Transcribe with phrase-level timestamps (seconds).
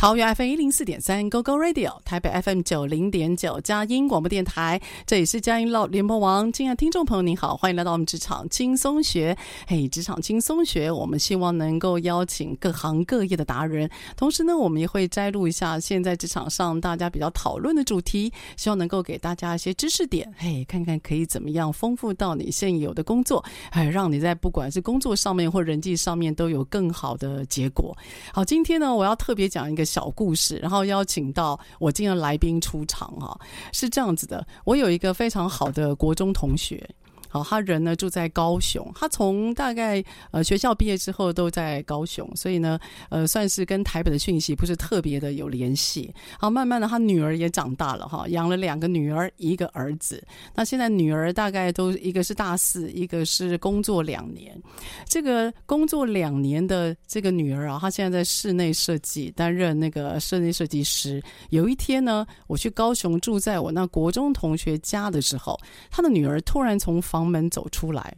[0.00, 6.50] 桃园 FM 一零四点三 Go Go Radio，台北 FM 九零点九佳音广播电台，这里是佳音老联播网。
[6.50, 9.36] 亲爱的听众朋友，您好，欢迎来到我们职场轻松学。
[9.66, 20.32] 嘿，职场轻松学，我们希望能够邀请各行各业的达人，同时呢，我们也会摘录一下现在职场上大家比较讨论的主题，希望能够给大家一些知识点。
[20.38, 27.94] 嘿，看看可以怎么样丰富到你现有的工作，哎，让你在不管是工作上面或人际上面都有更好的结果。
[28.32, 29.89] 好，今天呢，我要特别讲一个。
[29.90, 33.36] 小故事，然后邀请到我今天的来宾出场哈，
[33.72, 36.88] 是这样子的，我有一个非常好的国中同学。
[37.30, 46.12] 好，他人呢住在高雄，他从大概呃学校毕业之后都在高雄，所以呢呃算是跟台北的讯息不是特别的有联系。
[46.38, 50.22] 好，慢慢的他女儿也长大了哈，养了两个女儿一个儿子。
[50.54, 54.60] 那现在女儿大概都一个是大四，一个是工作两年。
[55.06, 61.22] 这个工作两年的这个女儿啊，她现在在室内设计担任那个室内设计师。
[61.50, 65.58] 有一天呢，我去高雄住在我那国中同学家的时候，
[65.90, 68.16] 他的女儿突然从房房门走出来，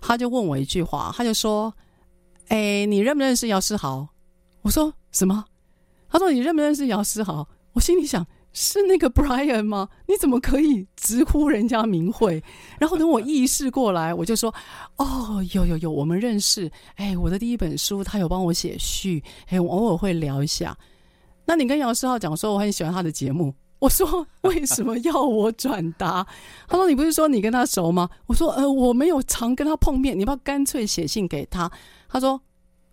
[0.00, 1.72] 他就问我一句话，他就说
[2.48, 4.08] ：“哎，你认不认识姚诗豪？”
[4.62, 5.44] 我说：“什么？”
[6.10, 9.88] 他说：“你认不认识姚诗豪？”我心里想：“是那个 Brian 吗？
[10.08, 12.42] 你怎么可以直呼人家名讳？”
[12.80, 14.52] 然后等我意识过来，我就说
[14.98, 16.68] ：“哦，有有有，我们认识。
[16.96, 20.76] 哎，我的第一本书他有帮我写序，哎，我偶尔会聊一下。
[21.46, 26.24] 那你跟姚诗豪讲说，我很喜欢他的节目。”我说，为什么要我转达？
[26.68, 28.08] 他说，你不是说你跟他熟吗？
[28.26, 31.70] 我说呃，我没有常跟他碰面，你要不要干脆写信给他？
[32.08, 32.40] 他说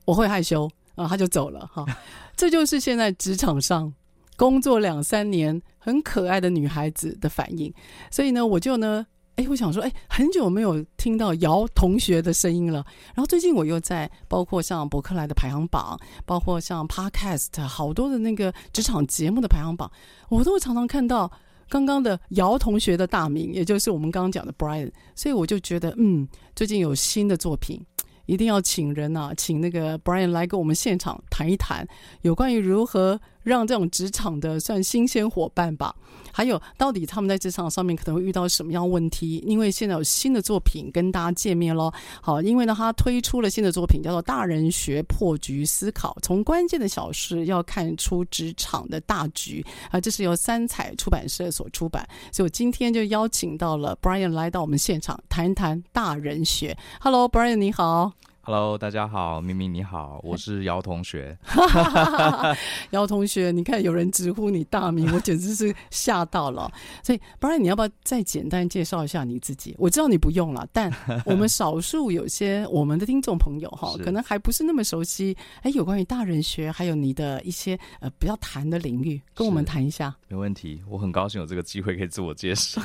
[0.05, 1.85] 我会害羞啊，他就走了哈。
[2.35, 3.94] 这就是现在职场上
[4.35, 7.71] 工作两三年很可爱的女孩子的反应。
[8.09, 9.06] 所以呢，我就呢。
[9.39, 12.85] 哎，我想说，哎，很久没有听到姚同学的声音了。
[13.16, 19.89] 然后最近我又在，包括像博客来的排行榜，包括像 Podcast，好多的那个职场节目的排行榜，
[20.27, 21.31] 我都会常常看到
[21.69, 24.91] 刚刚的姚同学的大名，也就是我们刚刚讲的 Brian。
[25.16, 27.81] 所以我就觉得，嗯，最近有新的作品。
[28.25, 31.88] 一定要请人啊，请那个 Brian 来跟我们现场谈一谈，
[32.21, 35.93] 有关于如何让这种职场的算新鲜伙伴吧，
[36.31, 39.43] 还有到底他们在职场上面可能会遇到什么样问题？
[39.45, 41.91] 因为现在有新的作品跟大家见面喽。
[42.21, 49.99] 好，因为呢，他推出了新的作品，叫做《大人学破局思考》，从关键的小事要看出职场的大局啊。
[49.99, 56.74] 这是由三彩出版社所出版，所以我今天就邀请到了 Brian 来到我们现场谈一谈《大人学》。
[57.01, 58.13] Hello，Brian，你好。
[58.51, 61.38] Hello，大家好，明明你好，我是姚同学。
[62.90, 66.72] 姚同学，你看有人直呼你大名，我简直是吓到了。
[67.04, 69.75] 所以，Brian，你要不要再简单介绍一下你自己？
[69.78, 70.92] 我知道你不用了，但
[71.25, 75.38] 我们少数有些我们的听众朋友哈， 可能还不是那么熟悉。
[75.62, 80.16] 哎，有关于大人学，还有你的一些呃不要谈的领域，跟我们谈一下。
[80.28, 82.81] 没问题，我很高兴有这个机会可以自我介绍。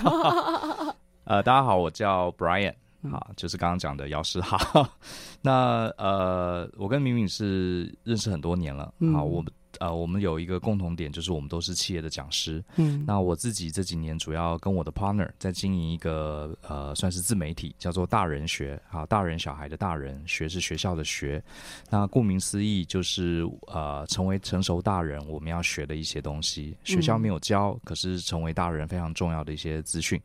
[1.25, 2.75] 呃，大家好，我叫 Brian。
[3.11, 4.59] 好，就是刚刚讲的姚诗豪。
[5.43, 8.93] 那呃，我跟敏敏是认识很多年了。
[9.13, 9.45] 好，我
[9.81, 12.63] 呃，我们有一个共同点，就是我们都是企业的讲师。
[12.77, 18.81] 嗯，那我自己这几年主要跟我的 partner 在经营一个呃，算是自媒体，叫做大人学。
[18.91, 21.43] 啊，大人小孩的大人，学是学校的学。
[21.91, 30.21] 那顾名思义，就是呃，成为成熟大人，我们要学的一些东西，学校没有教，嗯、可是成为大人非常重要的一些资讯。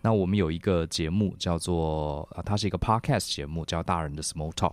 [0.00, 4.72] 那我们有一个节目叫做，呃，它是一个 podcast 节目，叫《大人的 Small Talk》。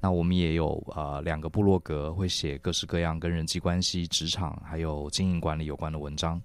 [0.00, 6.40] 那我们也有呃两个部落格，会写各式各样跟人际关系、职场还有经营管理有关的文章。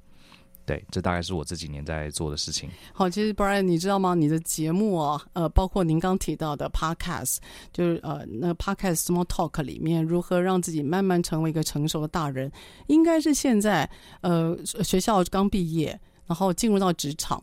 [0.65, 2.67] 对，这大概是我这几年在做的事情。
[2.91, 4.15] 好，其实 Brian，你知道吗？
[4.15, 7.37] 你的节目啊，呃，包括您刚提到的 Podcast，
[7.71, 12.51] 就是呃那 Podcast Small Talk 里面，如何让自己慢慢成为一个成熟的大人，
[12.87, 13.87] 应该是现在
[14.21, 17.41] 呃学校刚毕业，然后进入到职场。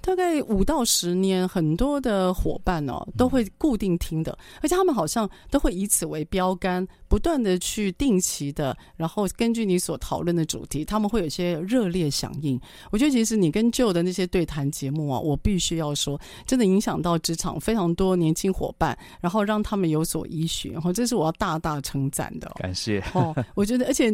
[0.00, 12.60] 大概五到十年，很多的伙伴哦都会固定听的，而且他们好像都会以此为标杆，不断的去定期的，然后根据你所讨论的主题，他们会有一些热烈响应。
[12.90, 22.50] 我觉得其实你跟 Joe 的那些对谈节目啊，我必须要说，真的影响到职场非常多年轻伙伴，然后让他们有所依循，然后这是我要大大称赞的。
[22.56, 24.12] 感谢哦，我觉得，而且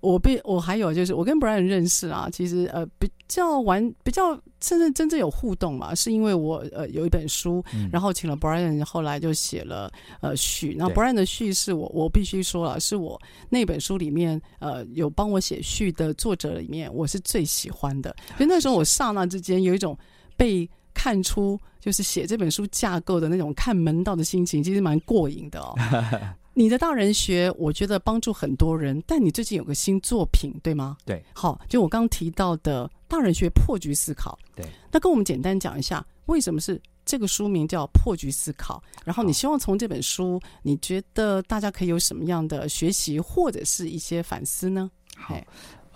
[0.00, 4.40] 我被我还有就是我跟 Brian 认识啊，其实呃比较玩比较。
[4.62, 5.94] 甚至真正有互动嘛？
[5.94, 10.74] 是因为我呃有一本书，嗯、然后请了 Brian，后来就写了呃序。
[10.76, 18.14] 那 Brian 的序是我我必须说了，是我那本书里面呃有帮我写序的作者里面，我是最喜欢的。
[18.36, 19.96] 所以那时候我刹那之间有一种
[20.36, 25.74] 被看出就是写这本书架构的那种看门道的心情，其实蛮过瘾的哦。
[26.58, 29.02] 你的大人学，我觉得帮助很多人。
[29.06, 30.96] 但你最近有个新作品，对吗？
[31.04, 34.38] 对，好，就我刚提到的大人学破局思考。
[34.54, 38.82] 对，那跟我们简单讲一下，为什么是这个书名叫破局思考？
[39.04, 44.90] 然后你希望从这本书，你觉得大家可以有什么样的学习或者是一些反思呢？
[45.16, 45.34] 好。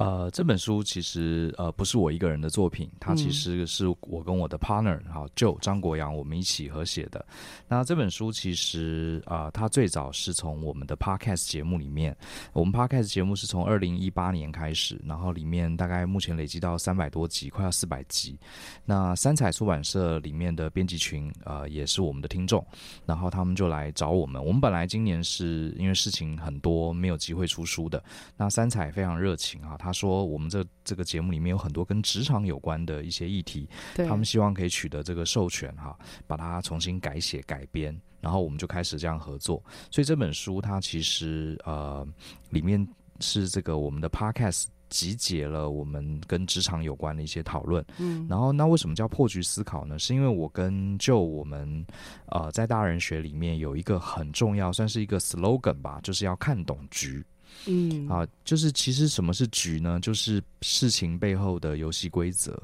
[0.01, 7.23] 呃，这本书其实呃不是我一个人的作品，它其实是我跟我的 partner 哈 Joe 张国阳我们一起合写的。
[7.69, 12.17] 那这本书其实啊、呃，它最早是从我们的 podcast 节目里面，
[12.55, 18.39] 我们 podcast 节目是从二零一八年开始，然后里面大概目前累积到三百多集，快要四百集。
[18.87, 22.67] 那三彩出版社里面的编辑群呃也是我们的听众，
[23.05, 24.43] 然后他们就来找我们。
[24.43, 28.03] 我们本来今年是因为事情很多，没有机会出书的。
[28.35, 29.90] 那三彩非常热情啊，他。
[29.91, 35.99] 他说：“我们这这个节目里面有很多跟职场有关的一些议题，他们希望可以取得这个授权哈，
[36.29, 39.61] 把它重新改写改编，然后我们就开始这样合作。
[39.91, 42.07] 所以这本书它其实呃
[42.51, 42.87] 里面
[43.19, 47.85] 是这个我们的 podcast 集结了我们跟职场有关的一些讨论。
[47.99, 49.99] 嗯，然后那为什么叫破局思考呢？
[49.99, 51.85] 是因为我跟 Joe 我们
[52.27, 57.27] 呃在大人学里面有一个很重要，算是一个 slogan 吧，就是要看懂局。”
[57.67, 60.01] 嗯，啊，就是其实什么是局呢？
[60.01, 62.61] 就是事情背后的游戏规则，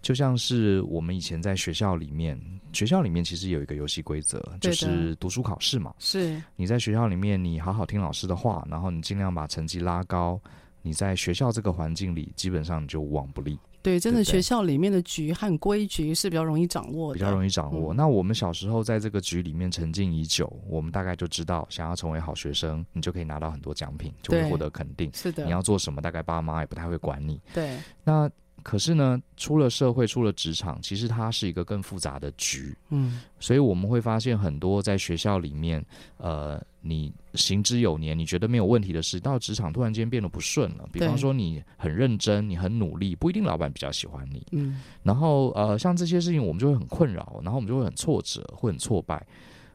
[0.00, 2.40] 就像是我们以前在学校里面，
[2.72, 5.94] 学校里面其实有一个游戏规则，就是读书考试嘛。
[5.98, 10.40] 是，你在学校里面，你好好听老师的话，然后你尽量把成绩拉高，
[10.80, 13.58] 你在学校这个环境里，基本上你就无往不利。
[13.82, 17.94] 对，真的学校里面的局和规矩是比较容易掌握的，比较容易掌握。
[17.94, 25.10] 嗯、那我们小时候在这个局里面沉浸已久，我们大概就知道，想要成为好学生，你就可以拿到很多奖品，就会获得肯定。
[25.14, 27.40] 是的，你要做什么，大概爸妈也不太会管你。
[27.54, 28.30] 对，那。
[28.68, 32.76] 可是呢，出了社会，出了职场，其实它是一个更复杂的局。
[32.90, 35.82] 嗯，所以我们会发现很多在学校里面，
[36.18, 40.86] 呃，你行之有年，你觉得没有问题的事，到职场突然间变得不顺了。
[40.92, 44.46] 比方说，你很认真，你很努力，不一定老板比较喜欢你。
[44.52, 49.26] 嗯，然后呃，像这些事情，我们就会很困扰，然后我们就会很挫折，会很挫败。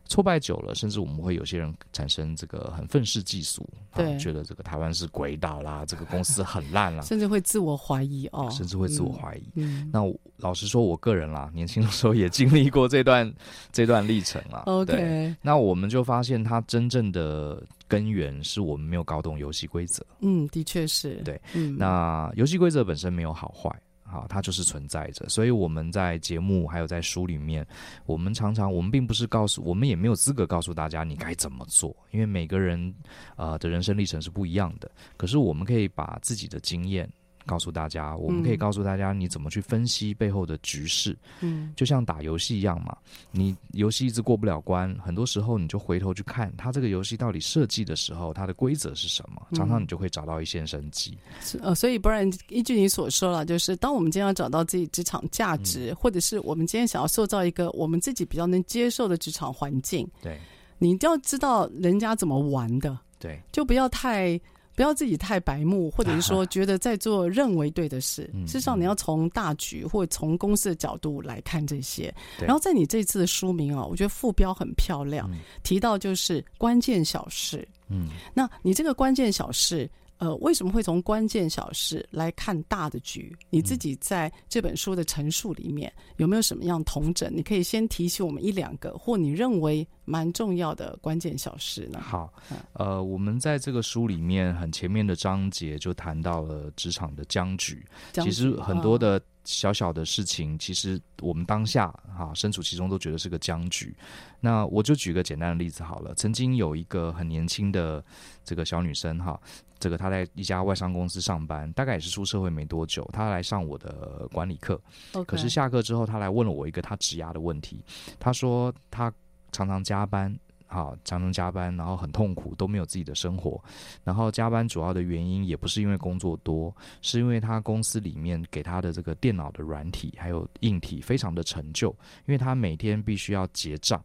[0.05, 9.43] 挫败久了，甚至我们会有些人产生这个很愤世嫉俗，对、啊，觉得这个台湾是鬼岛啦，这个公司很烂啦，甚至会自我怀疑哦，甚至会自我怀疑。
[9.55, 10.01] 嗯、那
[10.37, 13.31] 老实说，我个人啦， 年轻的时候也经历过这段
[13.71, 14.63] 这段历程啊。
[14.65, 20.05] OK，那我们就发现，它真正的根源是我们没有搞懂游戏规则。
[20.19, 21.15] 嗯，的确是。
[21.23, 23.73] 对，嗯、那游戏规则本身没有好坏。
[24.13, 27.65] 好，它就是存在着，所以我们在节目还有在书里面，
[28.05, 32.93] 我们常常我们并不是告诉，我们也没有资格告诉大家你该怎么做，因为每个人
[33.35, 34.91] 呃的人生历程是不一样的。
[35.17, 37.09] 可是我们可以把自己的经验。
[37.45, 41.17] 告诉大家，我们可以告诉大家你怎么去分析背后的局势。
[41.41, 42.97] 嗯，就像打游戏一样嘛，
[43.31, 51.17] 你游戏一直过不了关，很多时候你就回头去看它这个游戏到底设计的时候，它的规则是什么，常常你就会找到一线生机。
[51.41, 60.39] 是呃，所以不然依据你所说了，就是当我们今天要找到自己职场价值，嗯、或者是我们今天想要塑造一个我们自己比较能接受的职场环境，对，
[60.77, 64.39] 你一定要知道人家怎么玩的，对，就不要太。
[64.75, 68.29] 不要自己太白目，或者是说 觉得在做认为对的事。
[68.33, 72.13] 啊、事实上，你要从大局或从公司的角度来看这些。
[72.39, 77.67] 对然后在你这次的书名啊，我觉得副标很漂亮，嗯、提到就是关键小事。
[77.89, 79.89] 嗯，那你这个关键小事。
[80.23, 83.35] 呃，为什么会从关键小事来看大的局？
[83.49, 87.29] 你自己在这本书的陈述里面有没有什么样同整？
[87.35, 91.99] 你可以先提醒我们一两个，或你认为蛮重要的关键小事呢？
[92.01, 92.33] 好，
[92.71, 103.95] 呃，我们在这个书里面很前面的章节就谈到了职场的僵局，僵局其实很多的小小的事情，其实我们当下哈身处其中都觉得是个僵局。
[104.39, 108.03] 那我就举个简单的例子好了，曾经有一个很年轻的
[108.43, 109.39] 这个小女生哈。
[109.79, 113.09] 这个她在一家外商公司上班，大概也是出社会没多久。
[113.11, 114.81] 她来上我的管理课
[115.11, 115.25] ，Okay.
[115.25, 117.83] 可是下课之后，她来问了我一个她职涯的问题。
[118.17, 119.11] 她说她
[119.51, 120.33] 常常加班，
[120.73, 123.63] 好，常常加班，然后很痛苦，都没有自己的生活。
[124.03, 134.03] 然后加班主要的原因也不是因为工作多，是因为他公司里面给他的这个电脑的软体还有硬体非常的陈旧，因为他每天必须要结账。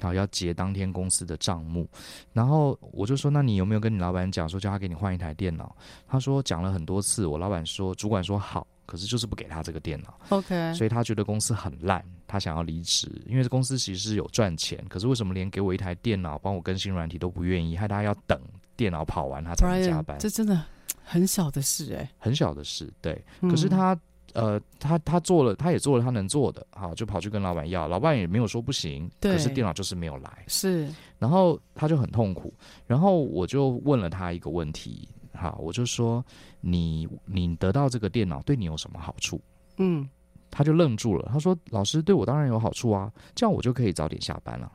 [0.00, 1.84] 好，要结当天公司的账目，
[2.32, 5.74] 然后我就说，那你有没有跟你老板讲说，叫他给你换一台电脑？
[6.06, 10.16] 他说讲了很多次，我老板说，主管说好，可是就是不给他这个电脑。
[10.28, 18.40] OK，所以他觉得公司很烂，他想要离职，因为这公司其实是有赚钱，可是为什么连给我一台电脑，帮我更新软体都不愿意，害他要等
[18.76, 20.16] 电脑跑完他才能加班。
[20.20, 20.62] 这真的
[21.02, 23.94] 很小的事哎、欸，很小的事，对，可是他。
[23.94, 24.00] 嗯
[24.34, 30.86] 呃，他他做了，他也做了他能做的，好，就跑去跟老板要，老板也没有说不行，对，可是电脑就是没有来，是，
[31.18, 32.52] 然后他就很痛苦，
[32.86, 36.22] 然后我就问了他一个问题，好，我就说
[36.60, 39.40] 你你得到这个电脑对你有什么好处？
[39.78, 40.06] 嗯，
[40.50, 44.70] 他就愣住了，他说老师对我当然有好处啊，这样我就可以早点下班了。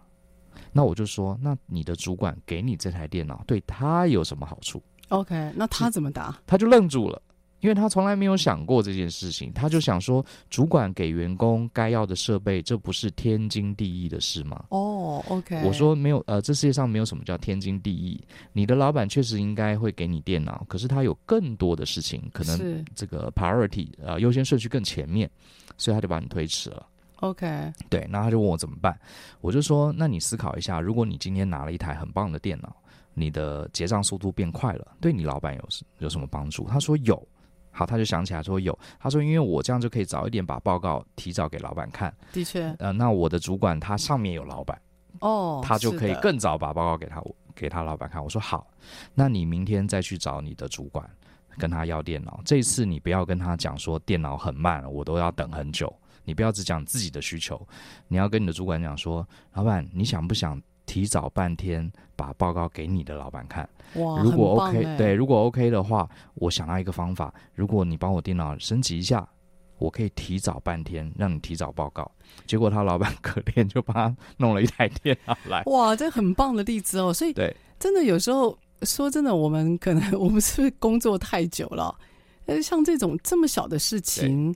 [0.72, 6.38] 那我就说，那你的主管给你这台电脑对他有什么好处？OK，那他怎么答？
[6.48, 7.22] 他就愣住了。
[7.60, 14.66] 因为他从来没有想过这件事情，他就想说，主管给员工该要的设备，这不是天经地义的事吗？
[14.68, 15.64] 哦、oh，OK。
[15.64, 18.22] 我说没有，呃，这世界上没有什么叫天经地义。
[18.52, 25.32] 你的老板确实应该会给你电脑，可是他有更多的事情，可能这个 priority 呃优先顺序更前面，
[25.78, 26.86] 所以他就把你推迟了。
[27.18, 27.72] OK。
[27.90, 28.98] 对，那他就问我怎么办，
[29.42, 32.76] 我就说，那你思考一下，如果你今天拿了一台很棒的电脑，
[33.14, 36.68] 你的结账速度变快了，对你老板有有什么帮助？
[36.68, 37.28] 他说有。
[37.76, 42.16] 好，他就想起来说有，他说因为我这样就可以早一点把报告提早给老板看。
[42.32, 44.80] 的确，呃，那我的主管他上面有老板，
[45.22, 47.20] 哦，他就可以更早把报告给他
[47.56, 48.24] 给他老板看。
[48.24, 48.68] 我说好，
[49.16, 51.10] 那你明天再去找你的主管，
[51.58, 52.42] 跟他要电脑。
[52.46, 55.94] 这次你不要跟他讲说电脑很慢，我都要等很久。
[56.26, 57.68] 你不要只讲自己的需求，
[58.08, 60.62] 你要跟你的主管讲说，老板，你想不想？
[60.86, 69.26] 提早半天把报告给你的老板看，哇，如果 OK，对，如果 OK 的话，我想到一个方法，如果你帮我电脑升级一下，
[69.78, 72.12] 我可以提早半天让你提早报告。
[72.46, 75.64] 结果他老板 可怜，就帮他弄了一台电脑来。
[75.68, 77.14] 哇，这很棒的例子哦。
[77.14, 81.96] 所以，对，真的有时候说真的，我们可能 我们是不是工作太久了？
[82.46, 84.54] 呃，像这种这么小的事情。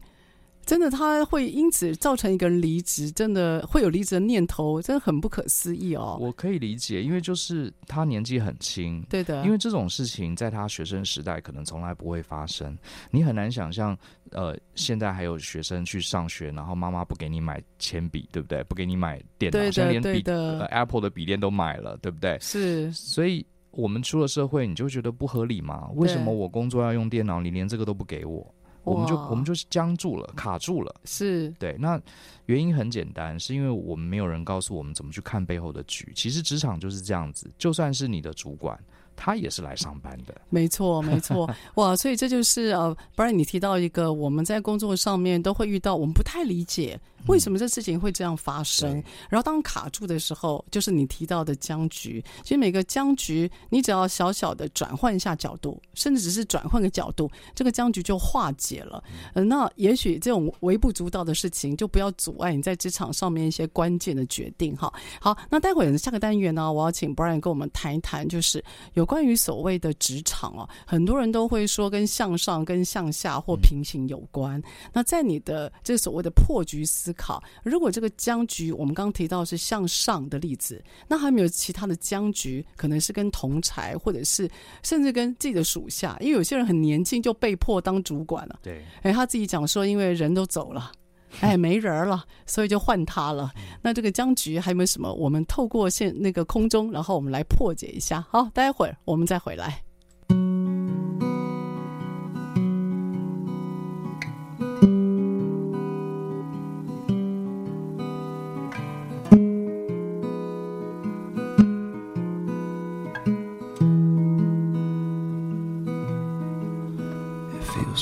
[0.66, 6.18] 真的，他会因此造成一个人离职，真的会有离职的念头，真的很不可思议哦。
[6.20, 9.46] 我可以理解，因为就是他年纪很轻，对的。
[9.46, 12.78] 因为这种事情在他学生时代可能从来不会发生，
[13.12, 13.98] 你很难想象。
[14.32, 18.62] 呃，现在还有学生去上学，然后妈妈不给你买铅笔，对不对？
[18.66, 22.38] 不给你买电脑，对的，现在连笔的，呃，Apple 的笔电都买了，对不对？
[22.42, 22.92] 是。
[22.92, 23.46] 所以
[23.78, 25.88] 我们出了社会，你就觉得不合理吗？
[25.94, 28.46] 为什么我工作要用电脑，你连这个都不给我？
[28.84, 30.96] 我们就我们就是僵住了，卡住了。
[31.04, 32.02] 是对，那
[32.48, 36.12] 原因很简单，是因为我们没有人告诉我们怎么去看背后的局。
[36.16, 38.80] 其实职场就是这样子，就算是你的主管。
[39.18, 41.96] 他也是来上班的，没错，没错， 哇！
[41.96, 48.98] 所以这就是呃，Brian，你提到一个我们在工作上面都会遇到，我们不太理解为什么这事情会这样发生。
[48.98, 52.24] 嗯、然后当卡住的时候，就是你提到的僵局。
[52.44, 59.04] 其实每个僵局，你只要小小的转换一下角度，甚至只是转换个角度，这个僵局就化解了。
[59.34, 64.76] 呃，那也许这种微不足道的事情，就不要阻碍你在职场上面一些关键的决定。
[64.78, 69.07] 哈，好，那待会儿下个单元呢，我要请 Brian 跟我们谈一谈，就是有。
[69.08, 74.62] 关于所谓的职场哦，很多人都会说跟向上、跟向下或平行有关。
[74.94, 84.48] 那在你的这所谓的破局思考，如果这个僵局我们刚刚提到是向上的例子，那还没有其他的僵局，可能是跟同才，或者是
[84.84, 88.60] 甚至跟自己的属下，因为有些人很年轻就被迫当主管了。
[88.62, 90.92] 对，哎，他自己讲说，因为人都走了。
[91.42, 93.52] 哎，没人了，所以就换他了。
[93.82, 95.14] 那这个僵局还有没有什么？
[95.14, 98.26] 我们透过现那个空中，然后我们来破解一下。
[98.30, 99.82] 好，待会儿我们再回来。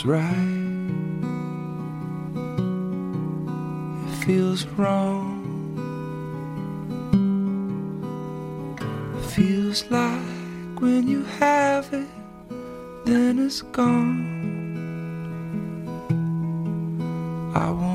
[0.05, 0.44] Right.
[10.79, 12.07] When you have it,
[13.05, 14.33] then it's gone.
[17.55, 17.94] I want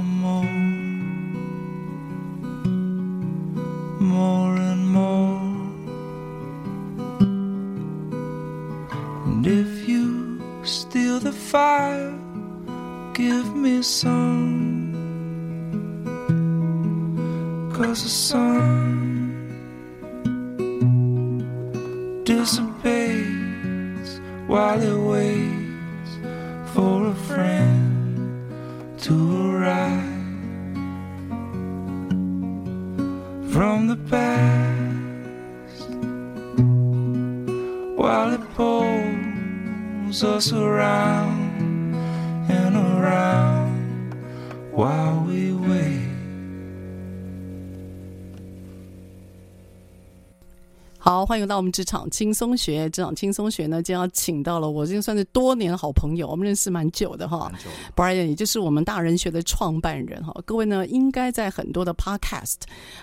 [51.02, 52.86] 好，欢迎到我们职场轻松学。
[52.90, 57.50] 职场轻松学呢，今天要请到了我，这个算是多年的好朋友，我们认识蛮久的哈。
[57.96, 60.30] Brian，也就是我们大人学的创办人哈。
[60.44, 62.56] 各位呢，应该在很多的 Podcast，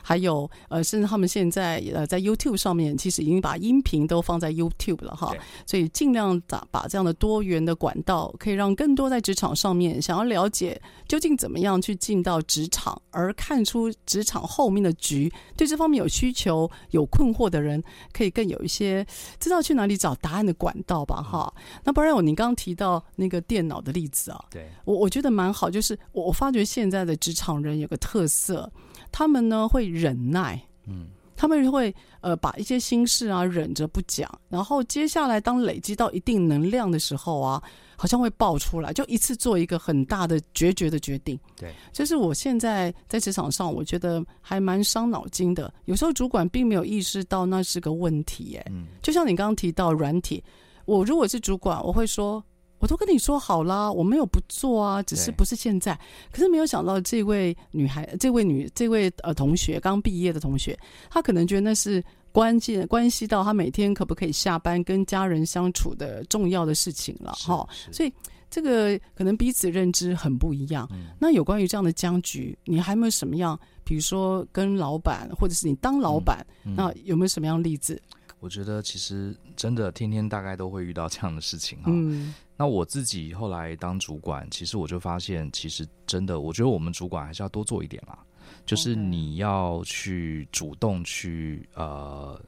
[0.03, 5.33] 还有呃，甚至他们现在呃在 YouTube 上面，其实已经把音频都放在 YouTube 了哈。
[5.65, 17.83] 所以尽量把把这样的多元的管道，可以让更多在职场上面想要了解究竟怎么样去进到职场，而看出职场后面的局，对这方面有需求、有困惑的人。
[18.13, 19.05] 可以更有一些
[19.39, 21.53] 知道去哪里找答案的管道吧，哈。
[21.83, 24.69] 那不然我你刚刚提到那个电脑的例子啊，对。
[24.85, 28.71] 我我觉得蛮好，就是我我发觉现在的职场人有个特色，
[29.11, 37.63] 他们呢会忍耐，嗯，他们会呃把一些心事啊忍着不讲，然后接下来当累积到一定能量的时候啊。
[37.99, 41.35] 好像会爆出来，就一次做一个很大的决绝的决定。
[41.55, 45.73] 对，就是我现在在职场上，我觉得还蛮伤脑筋的。
[45.85, 50.43] 有时候主管并没有意识到那是个问题，哎，嗯，就像你刚刚提到软体，
[50.85, 52.43] 我如果是主管，我会说，
[52.79, 55.99] 我都跟你说好啦，我没有不做啊，只是不是现在。
[56.31, 60.77] 可是没有想到这位女孩，这位女，这位呃同学，刚毕业的同学，
[61.09, 62.03] 她可能觉得那是。
[62.33, 68.13] 关键关系到她每天可不可以下班跟家人相处的重要的事情了哈，所以
[68.47, 70.87] 这个可能彼此认知很不一样。
[70.91, 73.59] 嗯、那有关于这样的僵局，你还有没有什么样？
[73.83, 77.99] 比如说跟老板，或者是你当老板，嗯嗯、那有没有什么样的例子？
[78.39, 81.85] 我觉得其实真的天天大概都会遇到这样的事情哈。
[81.87, 88.17] 嗯，那我自己后来当主管，其实我就发现，其实真的，我觉得我们主管还是要多做一点啦。
[88.65, 92.41] 就是你要去主动去呃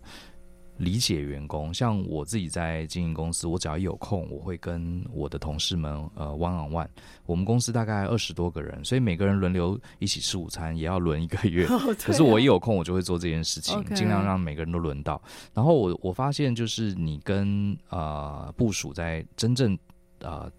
[0.77, 6.87] 理解员工，像我自己在经营公司，我只要一有空，我会跟我的同事们呃 one on one。
[7.25, 11.67] 我们公司大概二十多个人，所以每个人轮流一起吃午餐，也要轮一个月。
[12.01, 15.21] 可是我一有空，我就会做这件事情，尽量让每个人都轮到。
[15.53, 19.77] 然后我我发现，就是你跟呃部署在真正
[20.21, 20.51] 呃。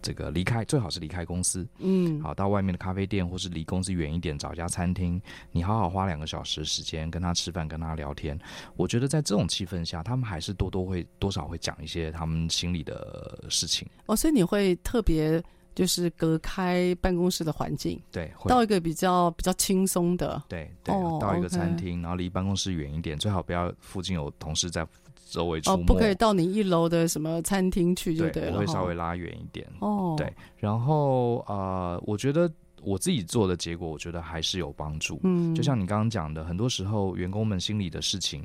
[0.00, 8.38] 这个离开最好是离开公司，嗯，好，到外面的咖啡店或是离公司远一点找一家餐厅，你好好花两个小时时间跟他吃饭，跟他聊天。
[8.76, 13.88] 我觉得在这种气氛下，他们还是多多会多少会讲一些他们心里的事情。
[14.06, 15.42] 哦，所以你会特别
[15.74, 24.86] 就是隔开办公室的环境，对，到一个比较比较轻松的，对对，哦、到一个餐厅然后离办公室远一点，最好不要附近有同事在。
[25.30, 28.54] 周围出没，哦，不可以到你一楼的什么餐厅去就对了。
[28.54, 29.66] 我会稍微拉远一点。
[29.80, 32.50] 哦，对，然后呃，我觉得
[32.82, 35.20] 我自己做的结果，我觉得还是有帮助。
[35.24, 38.44] 嗯，就像你刚刚讲的，很多时候员工们心里的事情，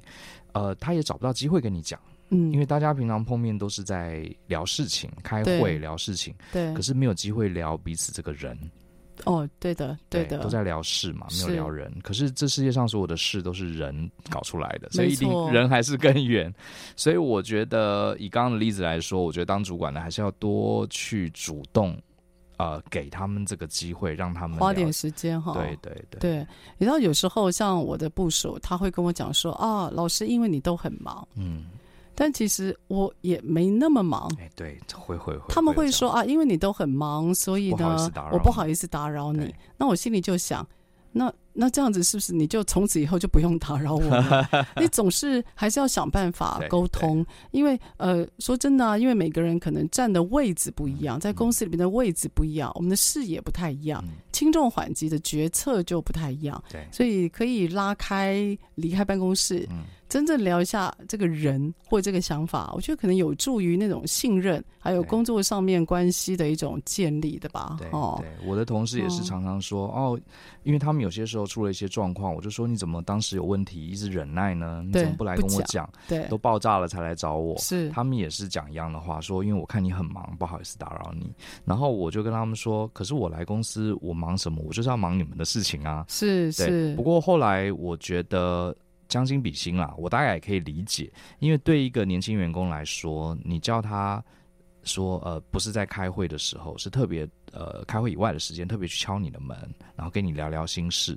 [0.52, 2.00] 呃，他也找不到机会跟你讲。
[2.30, 8.58] 嗯，因为大家平常碰面都是在聊事情、开会聊事情，对，可是没有机会聊彼此这个人。
[9.26, 11.92] 哦，对的，对的，对，都在聊事嘛，没有聊人。
[11.96, 16.54] 是可是这世界上所有的事都是人搞出来的，所以一定人还是更远。
[16.96, 21.98] 所以我觉得以刚刚的例子来说，我觉得当主管的还是要多去主动，
[22.58, 25.54] 呃，给他们这个机会，让他们花点时间哈。
[25.54, 26.48] 对对对，对。
[26.78, 31.66] 你知道有时候像我的部署，他会跟我讲说啊，老师，因为你都很忙，嗯。
[32.16, 34.32] 但其实我也没那么忙。
[34.40, 35.46] 哎，对，会会会。
[35.50, 39.54] 他们会说啊，因为你都很忙，所以呢，不我不好意思打扰你。
[39.78, 40.68] 那我心里就想，
[41.12, 44.48] 那那这样子是不是你就从此以后就不用打扰我了？
[44.78, 59.68] 你总是还是要想办法沟通，因为呃，说真的啊，因为每个人可能站的位置不一样，在公司里面的位置不一样，我们的视野不太一样，轻重缓急的决策就不太一样，对，所以可以拉开，离开办公室。
[60.14, 67.78] 真正聊一下这个人或这个想法，我觉得可能有助于那种信任，还有工作上面关系的一种建立的吧。
[67.80, 70.20] 对，哦，对，我的同事也是常常说哦，哦，
[70.62, 74.84] 因为他们有些时候出了一些状况，我就说你怎么当时有问题一直忍耐呢？
[74.86, 75.90] 你怎么不来跟我讲？
[76.08, 77.58] 对，都爆炸了才来找我。
[77.58, 81.34] 是，他们也是讲一样的话，说因为我看你很忙，不好意思打扰你。
[81.66, 84.62] 然后我就跟他们说，可是我来公司，我忙什么？
[84.64, 86.06] 我就是要忙你们的事情啊。
[86.08, 86.94] 是是。
[86.96, 88.76] 不过后来我觉得。
[89.14, 94.24] 将心比心啦，我大概也可以理解，因为对一个年轻员工来说，你叫他
[94.84, 99.56] 说，呃，不是在开会的时候，是特别呃开会以外的时间，特别去敲你的门，
[99.96, 101.16] 然后跟你聊聊心事。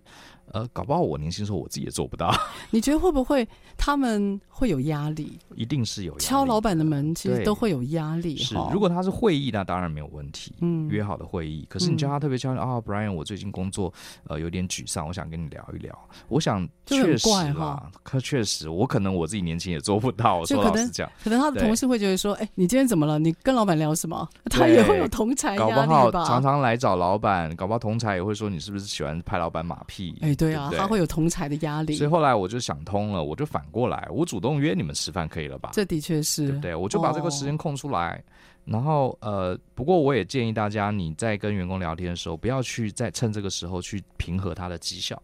[0.52, 2.34] 呃，搞不好我年轻时候我自己也做不到。
[2.70, 5.38] 你觉得会不会他们会有压力？
[5.54, 6.24] 一定是有压力。
[6.24, 8.36] 敲老板的门，其实都会有压力。
[8.36, 10.52] 是，如果他是会议，那当然没有问题。
[10.60, 11.66] 嗯，约好的会议。
[11.68, 13.92] 可是你叫他特别敲啊、嗯哦、，Brian，我最近工作
[14.28, 15.96] 呃有点沮丧，我想跟你聊一聊。
[16.28, 20.44] 我想确实啦，可确实，我可能我自己年轻也做不到。
[20.44, 23.18] 说老实讲，可能他的同事会觉得说，哎、欸，你今天怎么了？
[23.18, 24.28] 你跟老板聊什么？
[24.48, 25.86] 他也会有同才压力吧？
[25.86, 30.16] 搞不好常常来找老板，搞不好同才也会说你是不是喜欢拍老板马屁？
[30.20, 31.94] 哎、欸，对啊，对他会有同才的压力。
[31.96, 35.70] 所以后来我就想通了，我就反过来，我主动约你们吃饭可以了吧？
[35.72, 36.74] 这的确是，对不对？
[36.74, 38.16] 我就把这个时间空出来。
[38.16, 38.22] 哦、
[38.64, 45.20] 然后呃，不过我也建议大家，你在跟员工聊天的时候，不要去再趁这个时候去平和他的绩效。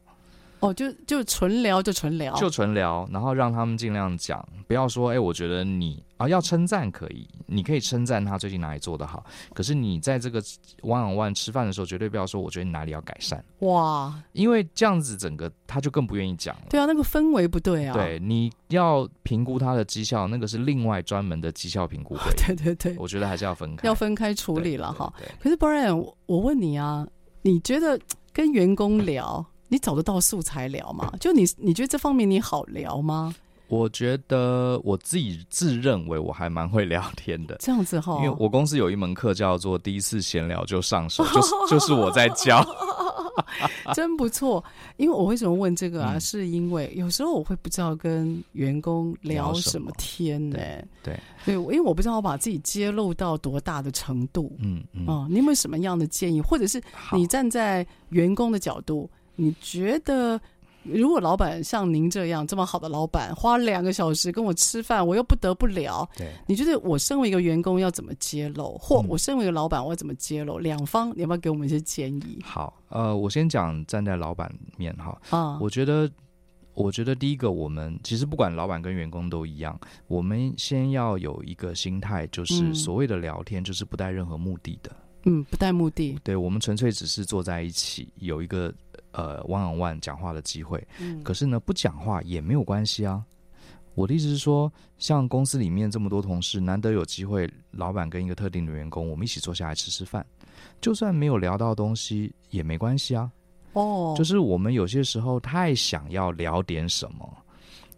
[0.62, 10.40] 哦，就就纯聊，就纯聊，就纯聊，然后让他们尽量讲，不要说，哎，我觉得你啊，要称赞可以，你可以称赞他最近哪里做得好，可是你在这个
[10.82, 13.44] one on one 吃饭的时候，绝对不要说，我觉得你哪里要改善。
[13.58, 16.62] 哇，因为这样子整个他就更不愿意讲了。
[16.70, 17.92] 对啊，那个氛围不对啊。
[17.92, 22.30] 对，你要评估他的绩效，那个是另外专门的绩效评估会。
[22.36, 25.12] 对对对，我觉得还是要分开，要分开处理了哈。
[25.40, 27.04] 可是 Brian，我问你啊，
[27.42, 27.98] 你觉得
[28.32, 29.44] 跟员工聊？
[29.72, 31.10] 你找得到素材聊吗？
[31.18, 33.34] 就你，你觉得这方面你好聊吗？
[33.68, 38.18] 我觉得我自己自认为我还蛮会聊天的，这样子哈。
[38.22, 42.62] 因为我公司有一门课叫做“第一次闲聊就上手”， 就是就是我在教，
[43.96, 44.62] 真不错。
[44.98, 46.16] 因为我为什么问这个啊？
[46.16, 50.86] 嗯、是因为有时候我会不知道跟员工聊什么天呢、欸？
[51.02, 54.54] 对对，因为我不知道我把自己揭露到多大的程度。
[54.58, 55.06] 嗯嗯。
[55.06, 56.42] 哦、嗯，你有没有什么样的建议？
[56.42, 56.78] 或者是
[57.10, 59.08] 你站在员工的角度？
[59.36, 60.40] 你觉得，
[60.82, 70.58] 如果老板像您这样这么好的老板，花两个小时跟我吃饭，我又不得不聊，对，你觉得我身为一个员工要怎么揭露，或我身为一个老板我要怎么揭露？
[70.58, 72.38] 两方你要不要给我们一些建议？
[72.44, 76.10] 好，呃，我先讲站在老板面哈，啊，我觉得，
[76.74, 84.90] 我觉得第一个，我们其实不管老板跟员工都一样，我们先要有一个心态，就是所谓的聊天，就是不带任何目的的，
[85.26, 88.74] 嗯，不带目的，对，我们纯粹只是坐在一起有一个。
[89.12, 93.24] 呃，one on one 讲话的机会，嗯，可是呢，不讲话也没有关系啊。
[93.94, 100.24] 我的意思是说，像公司里面这么多同事，难得有机会，老板跟一个特定的员工，我们一起坐下来吃吃饭，
[100.80, 103.30] 就算没有聊到东西也没关系啊。
[103.74, 107.36] 哦，就是我们有些时候太想要聊点什么。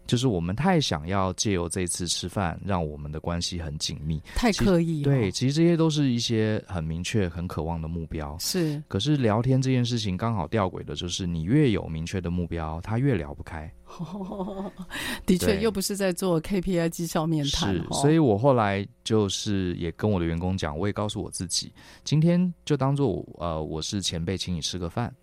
[0.07, 5.01] 就是我们太想要借由这次吃饭，让我们的关系很紧密，太刻意。
[5.01, 8.37] 对，其实这些都是一些很明确、很渴望的目标。
[8.39, 13.71] 是，可是聊天这件事情刚好吊诡的就是，你越有明确的目标，他越聊不开。
[15.25, 17.73] 的确，又不是在做 KPI 绩效面谈。
[17.73, 21.71] 是，所以我后来就是也跟我的员工讲，我也告诉我自己，
[22.03, 25.13] 今天就当做呃我是前辈，请你吃个饭。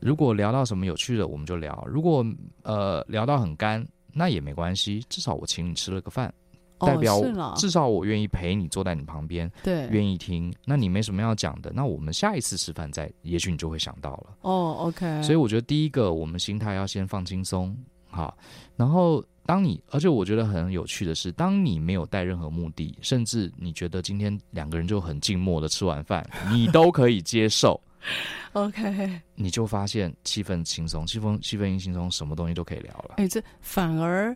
[0.00, 2.24] 如果聊到什么有趣的，我们就聊；如果
[2.62, 3.86] 呃聊到很干。
[4.16, 6.32] 那也没关系，至少我请你吃了个饭，
[6.78, 7.20] 代表
[7.54, 10.50] 至少我愿意陪你坐在你旁边，对，愿意听。
[10.64, 14.36] 那你没什么要讲的，那我们下一次吃饭再，也许你就会想到了。
[14.40, 15.22] 哦，OK。
[15.22, 17.76] 所以我觉得第一个，我们心态要先放轻松，
[18.08, 18.36] 好。
[18.74, 27.78] 然后当你，而且我觉得很有趣的是，当你没有带任何目的，甚至你觉得今天两个人就很静默的吃完饭，你都可以接受。
[28.52, 33.14] OK，你就发现气氛轻松，气氛气氛一轻松，什么东西都可以聊了。
[33.18, 34.34] 哎、欸，这反而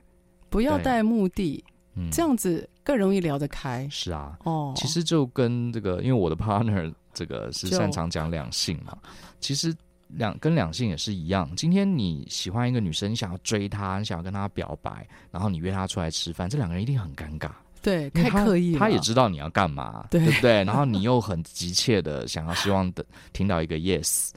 [0.48, 3.88] 不要带目的，嗯，这样子更容易聊得开。
[3.90, 8.96] 是啊，哦，其实就跟这个，因为我的 partner 这个是擅长讲两性嘛，
[9.40, 9.74] 其实
[10.08, 11.50] 两跟两性也是一样。
[11.56, 17.50] 今天你喜欢一个女生，你想要追她，你想要跟她表白，然后你约她出来吃饭，这两个人一定很尴尬。
[17.82, 18.78] 对，太刻意了。
[18.78, 20.64] 他也知道你要干嘛，对，对不对？
[20.64, 24.30] 然后你又很急切的想要希望的听到一个 yes，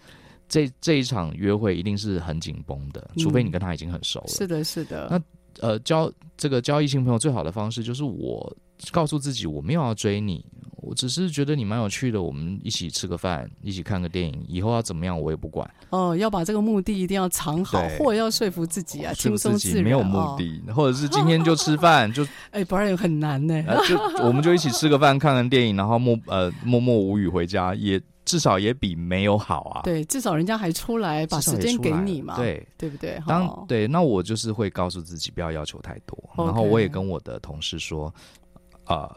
[0.47, 4.27] 这这一场约会一定是很紧绷的，除非你跟他已经很熟了。
[4.27, 5.08] 是的，是的。
[5.10, 5.21] 那
[5.67, 8.56] 呃，交这个交异性朋友最好的方式就是我
[8.91, 10.43] 告诉自己，我没有要追你，
[10.84, 15.69] 我只是觉得你蛮有趣的，我们一起吃个饭，一起看个电影，以后要怎么样我也不管。
[15.89, 23.78] 哦，要把这个目的一定要藏好，或者要说服自己啊，轻松自然，没有目的，哦、或者是今天就吃饭就 哎，不然很难呢、呃。
[23.88, 28.02] 就我们就一起吃个饭，看看电影，然后默 呃默默无语回家也。
[28.26, 29.82] 至少也比没有好啊。
[29.84, 32.38] 对，至少人家还出来把时间给你嘛。
[32.38, 33.22] 对，对不对？
[33.28, 38.12] 当对，那我就是会告诉自己不要要求太多然后我也跟我的同事说，
[38.86, 39.12] 呃，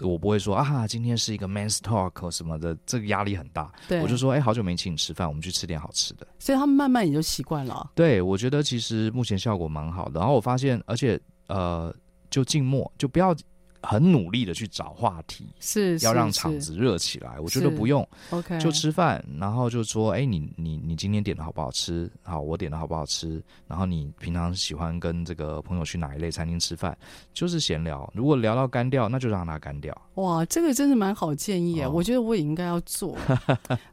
[0.00, 3.70] 我不会说啊，今天是一个 man's talk 什么的，这个压力很大。
[3.88, 6.26] 对，我就说，哎，好久没请你吃饭，我们去吃点好吃的。
[6.38, 7.90] 所以他们慢慢也就习惯了。
[7.94, 10.18] 对，我觉得其实目前效果蛮好的。
[10.20, 11.94] 然后我发现，而且呃，
[12.30, 13.36] 就静默，就不要。
[13.82, 17.38] 很努力的去找话题，是，要让场子热起来。
[17.40, 22.10] 我觉得不用，OK，就吃饭，然后就说，哎、欸，你你你今天点的好不好吃？
[22.22, 23.42] 好，我点的好不好吃？
[23.66, 26.96] 然后你平常喜欢跟这个朋友去哪一类餐厅吃饭？
[27.34, 28.08] 就是闲聊。
[28.14, 29.92] 如果聊到干掉，那就让他干掉。
[30.14, 31.88] 哇，这个真是蛮好建议啊！
[31.88, 33.16] 哦、我觉得我也应该要做。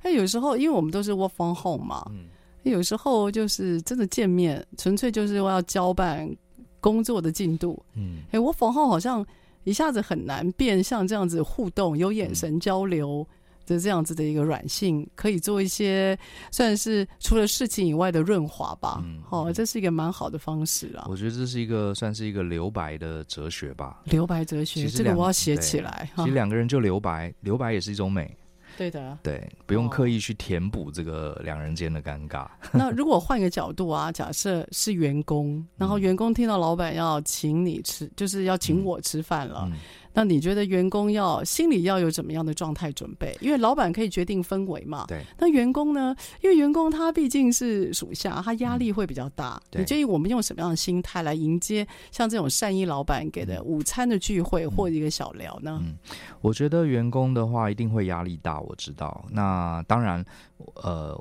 [0.03, 2.27] 那 有时候，因为我们都是 work from home 嘛，嗯、
[2.61, 6.29] 有时候就是真的见面，纯粹就是要交办
[6.79, 7.83] 工作的进度。
[7.95, 9.25] 嗯，哎，work from home 好像。
[9.63, 13.27] 一下子很难变像这样子互动，有眼神交流
[13.65, 16.17] 的这样子的一个软性，可以做一些
[16.51, 18.99] 算是除了事情以外的润滑吧。
[19.03, 21.05] 嗯，哦，这是一个蛮好的方式啊。
[21.07, 24.01] 我觉得这是一个算是一个留白的哲学吧。
[24.05, 26.09] 留白哲学，这个我要写起来。
[26.15, 28.35] 其实两个人就留白，留白也是一种美。
[28.79, 32.45] 对的，对，不用刻意去填补这个两人间的尴尬。
[32.45, 39.69] 哦、那如果换一个角度啊， 假设是员工，然后员工听到老板要请你吃，嗯、就是要请我吃饭了。
[40.13, 43.37] 那你觉得员工要心里要有怎么样的状态准备？
[43.39, 45.05] 因为老板可以决定氛围嘛。
[45.07, 45.23] 对。
[45.37, 46.15] 那员工呢？
[46.41, 49.61] 因为员工他毕竟是属下，他压力会比较大。
[49.71, 55.79] 嗯、你建议我们用什么样的心态来迎接像这种善意老板给的午餐的聚会或一个小聊呢？
[55.83, 55.95] 嗯，
[56.41, 59.25] 我觉得员工的话一定会压力大，我知道。
[59.29, 60.25] 那当然，
[60.75, 61.15] 呃，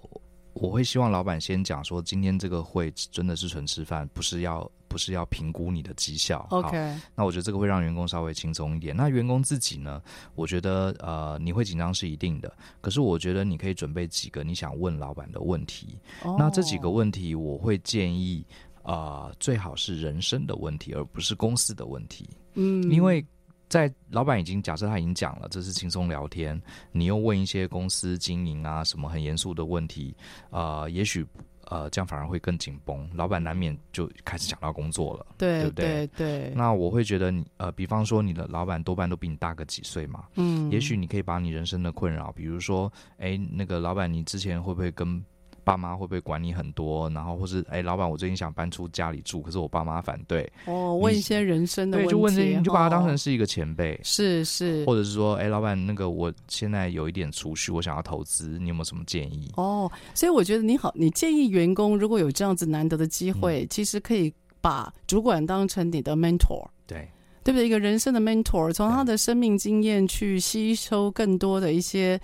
[0.54, 4.68] 我会希望老板先讲说，今天这个会真的是纯吃饭，不是要。
[4.88, 6.76] 不是要评估你的绩效，OK？
[7.14, 8.96] 那我觉得这个会让员工稍微轻松一点。
[8.96, 10.02] 那员工自己呢？
[10.34, 12.52] 我觉得呃，你会紧张是一定的。
[12.80, 15.98] 可是我觉得你可以准备几个你想问老板的问题。
[16.22, 16.36] Oh.
[16.38, 18.44] 那这几个问题，我会建议
[18.82, 22.28] 啊、呃，最好是人生的问题，而不是公司的问题。
[22.54, 23.24] 嗯，因为
[23.68, 30.16] 在老板已经假设他已经讲了，这是轻松聊天，你又问一些公司经营啊什么很严肃的问题
[30.50, 31.26] 啊、呃，也许。
[31.70, 35.86] 呃，这样反而会更紧绷，老板难免就开始想到工作了，对，对不对？
[35.86, 36.52] 对对。
[36.54, 45.22] 那我会觉得你，呃，比方说你的老板多半都比你大个几岁嘛，嗯，也许你可以把你人生的困扰，比如说，哎，那个老板，你之前会不会跟
[45.68, 47.10] 爸妈会不会管你很多？
[47.10, 50.50] 然后或是哎，老板，我最近想搬出家里住，可是我爸妈反对。
[50.64, 59.52] 哦，问一些人生的问题，对，就问这些，你就把他当成是一个前辈，哦、是是，或者是说，哎，老板，那个我现在有一点储蓄，我想要投资，你有没有什么建议？
[59.56, 67.06] 哦，所以我觉得你好，你建议员工如果有这样子难得的机会，嗯、其实可以把主管当成你的 mentor，对，
[67.44, 67.66] 对不对？
[67.66, 72.18] 一个人生的 mentor，从他的生命经验去吸收更多的一些。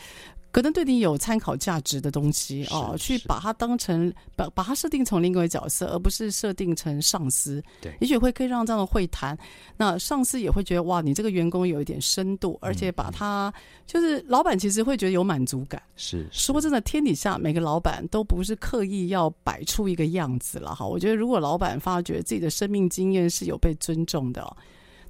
[0.55, 7.61] 可能对你有参考价值的东西哦，去把它当成把把它设定成另一个角色，而不是设定成上司。
[7.81, 9.37] 对，也许会可以让这样的会谈，
[9.77, 15.83] 那上司也会觉得哇，你这个员工有一点深度，而且把他、嗯、就是老板其实会觉得有满足感。
[15.97, 20.87] 是，是说真的，天底下每个老板都不是刻意要摆出一个样子了哈。
[20.87, 24.57] 我觉得如果老板发觉自己的生命经验是有被尊重的，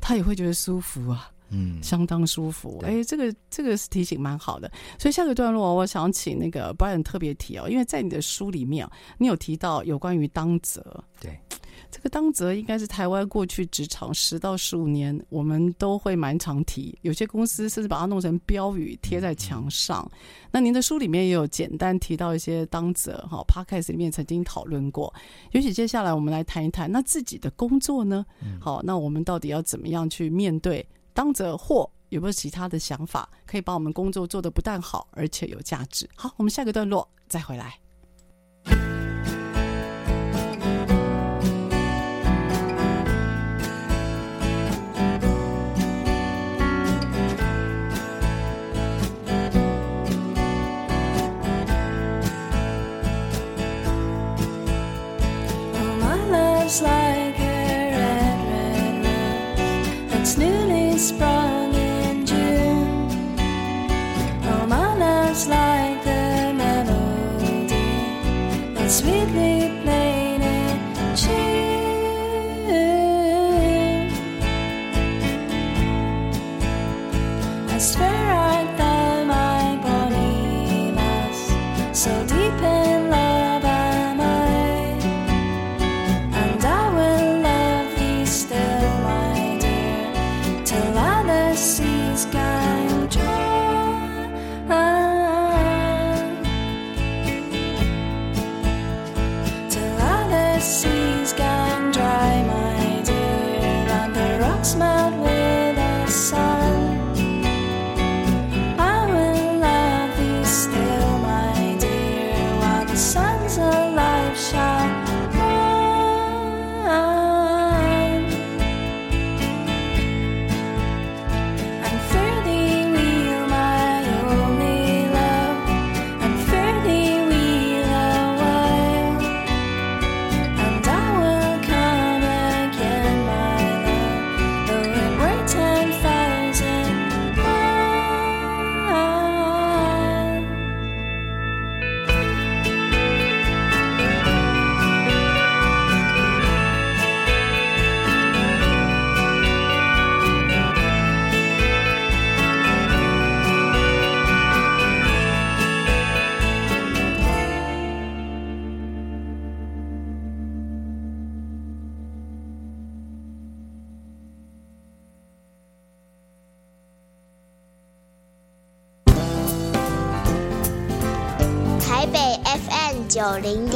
[0.00, 1.30] 他也会觉得舒服啊。
[1.50, 2.80] 嗯，相当舒服。
[2.84, 4.70] 哎对，这个这个是提醒蛮好的。
[4.98, 11.02] 所以下个段落，我想请那个 Brian 特别提哦，因为在你的书里面，你有提到有关于当责。
[11.20, 11.38] 对，
[11.90, 16.98] 这个当责应该是台湾过去职场十到十五年，我们都会蛮常提。
[17.02, 20.06] 有些公司甚至把它弄成标语贴在墙上。
[20.12, 20.18] 嗯、
[20.50, 25.12] 那您的书里面也有简单提到一些当责哈，Podcast 里面曾经讨论过。
[25.52, 28.26] 也许接下来我们来谈一谈，那自己的工作呢？
[28.42, 30.84] 嗯、好，那我们到底要怎么样去面对？
[31.14, 36.06] 当着或有没有其他的想法，可以把我们工作做得不但好，而且有价值？
[36.14, 37.78] 好，我们下个段落再回来。
[61.12, 61.33] whisper.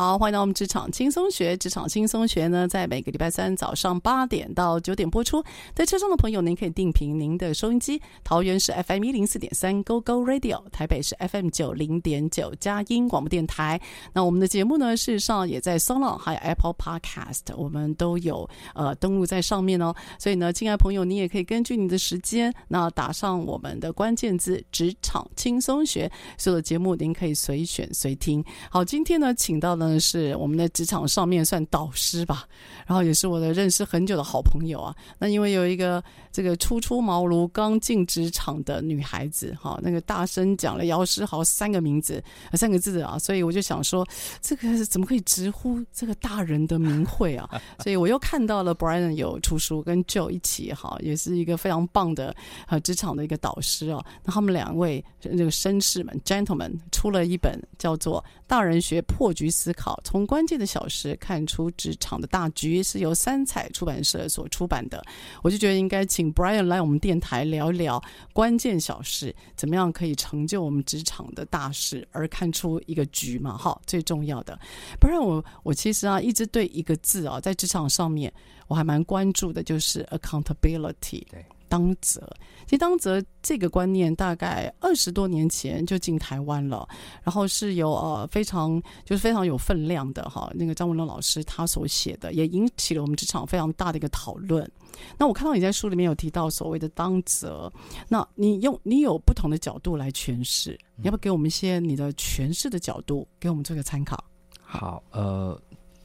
[0.00, 1.56] 好，欢迎到我们职场轻松学。
[1.56, 5.42] 职场轻松学呢，在每个礼拜三早上八点到九点播出。
[5.74, 8.00] 在车上的朋友，您可以定频您的收音机。
[8.22, 13.80] 桃园是 FM 一零四点三 Go Go Radio，台北是 FM 九零点九佳音广播电台。
[14.12, 19.92] 那我们的节目呢，事实上也在 SoundOn 还有 Apple Podcast，我们都有呃登录在上面哦。
[20.16, 26.08] 所以呢，亲爱朋友，你也可以根据你的时间，那打上我们的关键字“职场轻松学”，
[26.38, 28.44] 所有的节目您可以随选随听。
[28.70, 29.87] 好，今天呢，请到了。
[29.96, 32.44] 是我们的职场上面算导师吧，
[32.84, 34.92] 然后也是我的认识很久的好朋友啊。
[35.20, 42.20] 那因为有一个这个初出茅庐刚进职场的女孩子，哈，那个大声讲了姚诗豪三个名字，
[42.54, 44.04] 三个字啊，所以我就想说，
[44.42, 47.48] 这个怎么可以直呼这个大人的名讳啊？
[47.78, 52.34] 所以我又看到了 Brian 有出书，跟 Joe 一起哈，也是一个非常棒的
[52.66, 54.04] 呃职场的一个导师哦。
[54.24, 59.72] 那他们两位这个绅士们 Gentlemen 出了一本叫做《大人学破局思》。
[59.78, 65.02] 好，从关键的小事看出职场的大局，是由三彩出版社所出版的。
[65.42, 73.56] 我就觉得应该请 Brian 来我们电台聊聊关键小事，怎么样可以成就我们职场的大事，而看出一个局嘛？
[73.56, 74.58] 哈，最重要的。
[75.00, 78.32] 不然我我其实啊，一直对一个字啊，在职场上面
[78.66, 81.24] 我还蛮关注的，就是 accountability。
[81.30, 81.44] 对。
[81.68, 82.20] 当责，
[82.64, 86.88] 其实当责这个观念大概二十多年前就进台湾了，
[87.22, 94.68] 然后是由呃非常就是非常有分量的哈，那个张文龙老师他所写的，也引起了我们职场非常大的一个讨论。
[95.16, 97.72] 那我看到你在书里面有提到所谓的当责，
[98.08, 104.22] 那你用你有不同的角度来诠释，你要不要给我们一些你的诠释的角度，给我们做个参考？
[104.62, 105.60] 好，呃，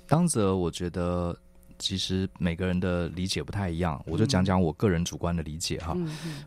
[0.08, 1.36] 当责我觉得。
[1.84, 5.96] 其实每个人的理解不太一样，我就讲讲我个人主观的理解哈。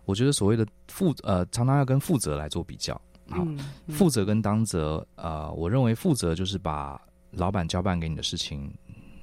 [0.07, 2.99] 我觉得所谓的负呃，常常要跟负责来做比较。
[3.29, 3.46] 好，
[3.88, 6.99] 负责跟当责，呃，我认为负责就是把
[7.31, 8.72] 老板交办给你的事情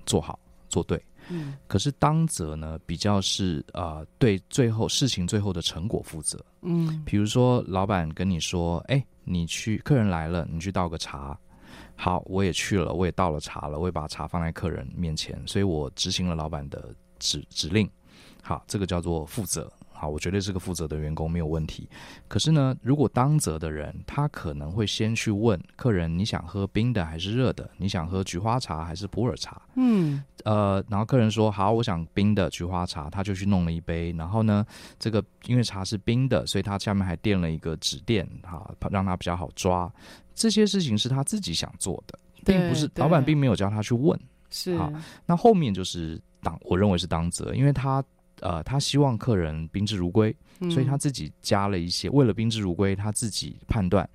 [0.06, 0.38] 做好
[0.70, 1.04] 做对。
[1.30, 1.56] 嗯。
[1.68, 6.38] 可是当责呢，比较是呃，对最后事情最后的成果负责。
[6.62, 7.02] 嗯。
[7.06, 11.36] 比如说，老板跟你说：“哎，你去，客人来了，你去倒个茶。”
[11.96, 17.90] 好，我也去了，我也倒了茶了，我也把茶放在客人面前，所以我执行了老板的指指令。
[18.42, 19.72] 好，这个叫做负责。
[19.94, 21.88] 好，我绝对是个负责的员工，没有问题。
[22.28, 27.70] 可是呢，如果当责的人，他可能会先去问客人：你想喝冰的还是热的？
[27.78, 29.62] 你想喝菊花茶还是普洱茶？
[29.76, 34.14] 嗯，呃，然后客人说好，我想冰的菊花茶，他就去弄了一杯。
[34.18, 34.66] 然后呢，
[35.00, 39.92] 这个因为茶是冰的，所以他下面还垫了一个纸垫，哈，让他比较好抓。
[40.36, 44.20] 这些事情是他自己想做的，并不是老板并没有叫他去问。
[44.50, 44.92] 是，好，
[45.26, 48.04] 那后面就是当我认为是当责，因为他。
[48.42, 50.36] 呃，他希望客人宾至如归，
[50.70, 54.10] 所以他自己加了一些，为了宾至如归，他自己判断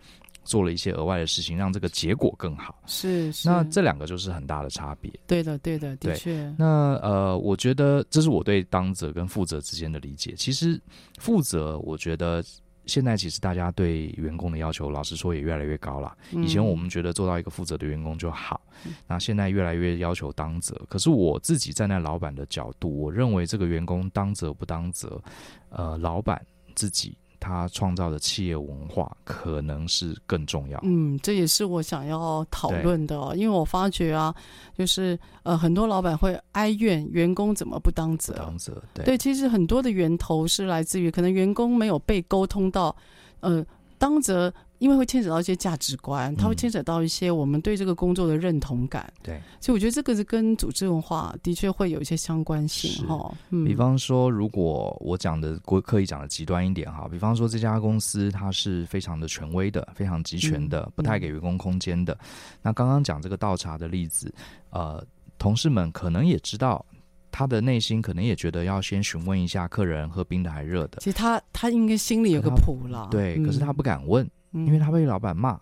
[0.48, 2.82] 做了一些额外的事情，让这个结果更好。
[2.86, 5.12] 是，是，那这两个就是很大的差别。
[5.26, 6.52] 对的，对的，的确。
[6.58, 10.32] 那呃，我觉得这是我对当责跟负责之间的理解。
[10.32, 10.80] 其实
[11.18, 12.42] 负责，我觉得
[12.86, 16.16] 现在其实大家对员工的要求，老实说也越来越高了。
[16.32, 18.60] 嗯以前我们觉得做到一个负责的员工就好，
[19.06, 20.74] 那现在越来越要求当责。
[20.88, 25.20] 可是我自己站在老板的角度，我认为这个员工当责不当责，
[25.68, 26.42] 呃，老板
[26.74, 30.78] 自己他创造的企业文化可能是更重要。
[30.82, 34.34] 嗯，这也是我想要讨论的哦，因为我发觉啊，
[34.76, 42.94] 就是呃，很多老板会哀怨员工怎么不当责，不当责，对，对，其实很多的源头是来自于可能员工没有被沟通到，
[43.40, 43.64] 呃，
[43.98, 44.52] 当责。
[44.78, 49.12] 因为会牵扯到一些价值观，它会牵扯到一些我们对这个工作的认同感。
[49.22, 53.34] 对、嗯，所以我觉得这个是跟组织文化的确会有一些相关性哈。
[53.50, 62.12] 嗯，比方说，如果我讲的过刻意讲的极端一点哈，比方说这家公司它是非常的权威的，非常集权的，不太给员工空间的。
[62.14, 62.28] 嗯、
[62.62, 64.32] 那刚刚讲这个倒茶的例子，
[64.70, 65.04] 呃，
[65.38, 66.84] 同事们可能也知道，
[67.30, 70.98] 他的内心可能也觉得要先询问一下客人喝冰的还热的。
[71.00, 74.28] 其实他他应该心里有个谱了，对、嗯，可是他不敢问。
[74.52, 75.58] 嗯、因为他被老板骂，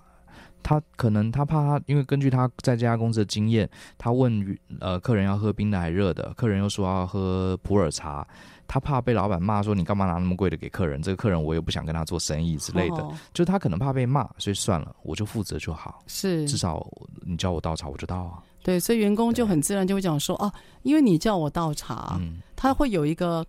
[0.63, 8.27] 他可能他怕他，因为根据他在这家公司的经验，他问呃客人要喝冰的还热的，客人又说要喝普洱茶，
[8.67, 16.47] 他怕被老板骂说你干嘛拿那么贵的给客人，这个客人我也不想跟他做生意之类的，哦、就是他可能怕被骂，所以算了，我就负责就好，是。
[16.49, 16.85] 至少
[17.23, 23.45] 你叫我倒茶我就倒啊，对，所以员工就很自然就会讲说啊，因为你叫我倒茶，嗯，他会有一个。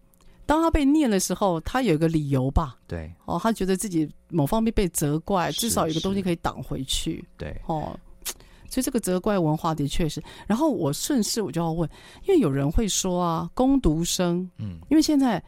[0.48, 2.78] 当他被念的时候，他有一个理由吧？
[2.88, 7.24] 对，哦，他觉得自己某方面被责怪，至少有个东西可以挡回去。
[7.38, 7.96] 对，哦，
[8.70, 10.24] 所以这个责怪文化的确是。
[10.48, 11.88] 然后我顺势我就要问，
[12.28, 15.44] 因为有人会说啊，攻读生，嗯，因为现在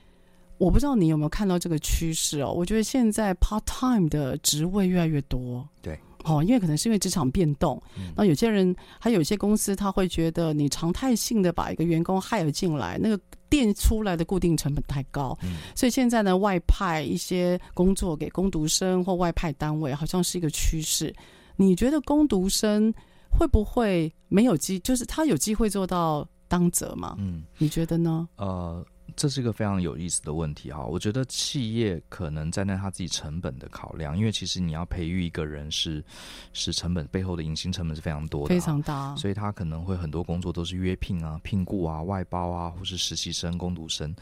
[0.57, 5.67] 我不知道你有没有看到这个趋势哦，我觉得现在 part time 的职位越来越多。
[5.81, 5.97] 对。
[6.25, 7.81] 哦，因为可能是因为职场变动，
[8.13, 13.17] 那、嗯、有些人还有一些公司，他会觉得你常态性的把一个员工 hire 进来，那个
[13.49, 21.13] 垫出来的固定成本太高，嗯，所以现在呢，外派一些工作给工读生或外派单位，好像是一个趋势。
[21.55, 22.93] 你觉得工读生
[23.29, 27.15] 会不会没有机，就是他有机会做到当责吗？
[27.19, 28.27] 嗯，你觉得呢？
[28.37, 28.85] 呃。
[29.19, 36.01] 这是一个非常有意思的问题哈，我觉得企业可能站在他自己成本的考量，因为其实你要培育一个人是
[36.53, 44.15] 是成本背后的隐形成本是非常多的，非常大，所以他可能会很多工作都是约聘啊、聘雇啊、外包啊，或是实习生、工读生，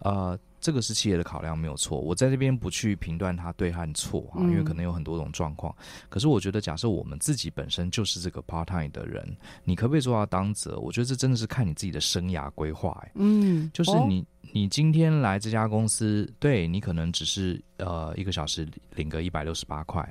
[0.00, 0.38] 呃。
[0.62, 5.74] 这个是企业的考量没有错，我在这边不去评断它对和错啊，因为可能有很多种状况。
[6.08, 10.78] 可是我觉得，假设我们自己本身就是这个 part time 的人，你可不可以做到当责？
[10.78, 13.04] 我觉得这真的是看你自己的生涯规划。
[13.16, 14.24] 嗯，就是你
[14.54, 20.06] 你今天来这家公司，对你可能只是呃一个小时领个一百六十八块，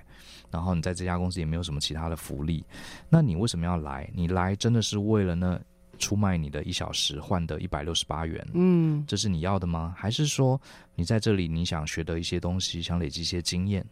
[0.50, 2.66] 然后你在这家公司也没有什么其他的福利，
[3.08, 4.10] 那你为什么要来？
[4.16, 5.62] 你来真的是为了呢？
[6.02, 9.94] 出卖你的一小时换得一百六十八元，嗯，这是你要的吗？
[9.96, 10.60] 还是说
[10.96, 13.86] 你在这里你想学得一些东西，想累积一些经验？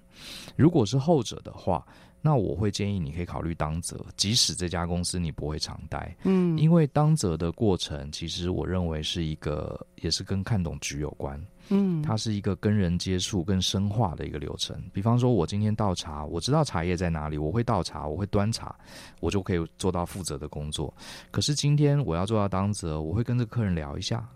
[0.58, 1.86] 如果是后者的话，
[2.22, 11.42] 那我会建议你可以考虑当责，即使这家公司你不会常待，嗯，因为当责的过程，其实我认为是一个，也是跟看懂局有关。
[11.70, 14.76] 嗯，它是一个跟人接触跟深化的一个流程。
[14.92, 18.76] 比方说，我今天倒茶，我知道茶叶在哪里，我会倒茶，我会端茶，
[19.20, 20.94] 我就可以做到负责的工作。
[21.32, 24.28] 可是今天我要做到当责，我会跟这个客人聊一下，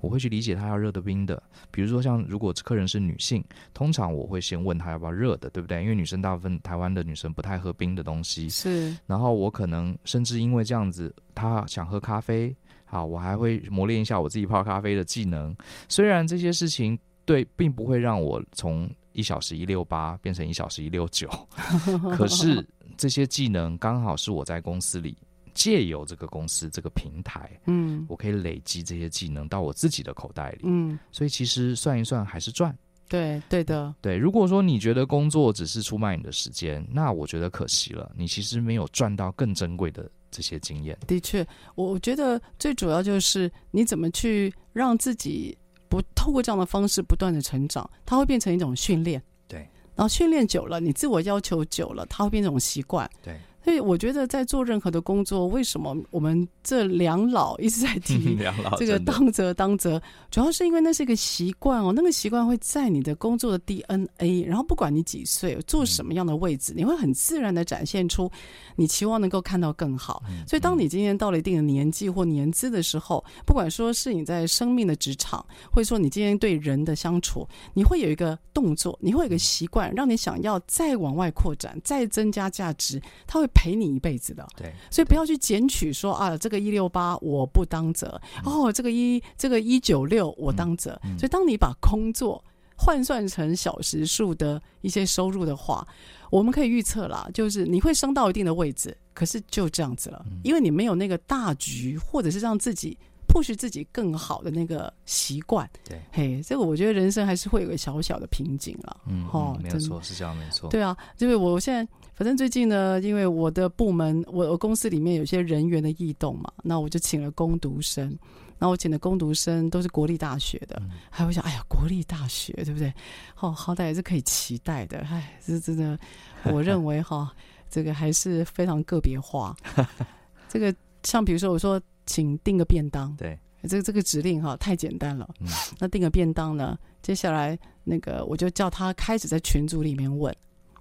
[0.00, 1.42] 我会去理解他要热的冰的。
[1.70, 5.82] 比如说，像如果客人是女性，通常我会先问他要不要热的，对不对？
[5.82, 8.48] 因为女生大部分台湾的女生不太喝冰的东西。
[8.48, 8.94] 是。
[9.06, 12.54] 然后我可能甚至因为这样子，她想喝咖啡。
[12.92, 15.56] 好，我还会磨练一下我自己泡咖啡的技能。
[15.88, 21.26] 虽然这些事情对，并不会让我从一小时一六八变成一小时一六九，
[22.14, 22.62] 可是
[22.98, 25.16] 这些技能刚好是我在公司里
[25.54, 32.76] 借由这个公司这个平台，嗯，我可以累积这些技能到我自己的口袋里，嗯，所以其实算一算还是赚。
[33.08, 34.18] 对，对的，对。
[34.18, 40.10] 如果说你觉得工作只是出卖你的时间，那我觉得可惜了，你其实没有赚到更珍贵的。
[40.32, 45.56] 这些经验的确，我觉得最主要就是你怎么去让自己
[45.88, 49.22] 不透过这样的方式不断的成长，它会变成一种训练。
[49.46, 49.60] 对，
[49.94, 53.08] 然后训练久了，你自我要求久了，它会变成一种习惯。
[53.22, 53.38] 对。
[53.64, 58.36] 所以我觉得在做任何的工作，为什么我们这两老一直在 提
[58.76, 68.28] 这个当责当责，主要是因为那是一个习惯哦，那个习惯会在你的工作的 DNA，然后不管你几岁，做什么样的位置，你会很自然的展现出
[68.74, 70.22] 你期望能够看到更好。
[70.44, 83.48] 所以当你今天到了一定的年纪或年资的时候，不管说是你在生命的职场，或者说你今天对人的相处，你会有一个动作，你会有一个习惯，让你想要再往外扩展，再增加价值，它会。
[83.54, 91.00] 陪你一辈子的，对，所以不要去捡取说啊，这个一六八我不当责，哦，这个一这个一九六我当责。
[91.18, 92.42] 所以当你把工作
[92.76, 95.86] 换算成小时数的一些收入的话，
[96.30, 102.96] 我们可以预测啦，就是你会升到一定的位置，可是就这样子了，嗯、因为你没有那个大局，或者是让自己
[103.28, 105.68] push 自己更好的那个习惯。
[105.88, 109.00] 对，嘿，这个我觉得人生还是会有个小小的瓶颈了。
[109.06, 110.68] 嗯，哦，没有错，是这样，没错。
[110.68, 111.86] 对啊，就是我现在
[112.22, 118.16] 反正最近呢，因为我的部门，我我公司里面有些人员的异动嘛，那我就请了工读生。
[118.60, 122.94] 然后我请的工读生都是国立大学的，嗯、还会想，哎呀，国立大学对不对？
[123.34, 124.98] 好、哦，好歹也是可以期待的。
[124.98, 125.98] 哎，这真的，
[126.44, 127.30] 我认为哈、哦，
[127.68, 129.56] 这个还是非常个别化。
[130.48, 135.28] 这个像比如说，我说请订个便当，对，这个这个指令哈、哦、太简单了。
[135.40, 135.48] 嗯、
[135.80, 140.32] 那订个便当呢，接下来那个我就叫他开始在群组里面问，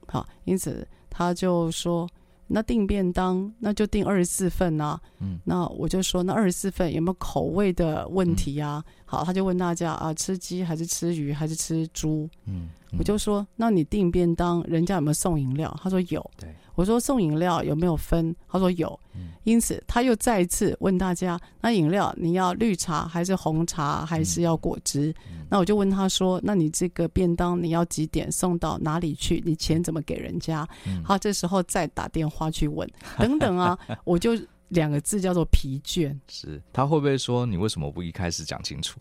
[0.06, 2.10] 好，因此他就说。
[2.54, 5.00] 那订便当，那就订二十四份啊。
[5.20, 8.84] 嗯，那我就说，那二十四份有没有口味的问题啊？
[8.86, 12.30] 嗯、好，他就问大家啊，吃鸡还是吃鱼还是吃猪？
[12.44, 15.74] 嗯，嗯我就说，那你订便当，人家有没有送饮料？
[15.82, 16.30] 他说有。
[16.38, 16.54] 对。
[16.76, 18.36] 我说送饮料有没有分？
[18.48, 19.00] 他说有，
[19.44, 25.14] 因此他又再一次问大家：那饮料你要绿茶还是红茶还是要果汁？
[25.50, 29.42] 那我就问他说：那你这个便当你要几点送到哪里去？
[29.46, 30.68] 你钱怎么给人家？
[31.04, 34.32] 好，这时候再打电话去问，等等啊，我就。
[34.72, 36.14] 两个字叫做疲倦。
[36.28, 39.00] 是他会不会说你为什么不一开始讲清楚？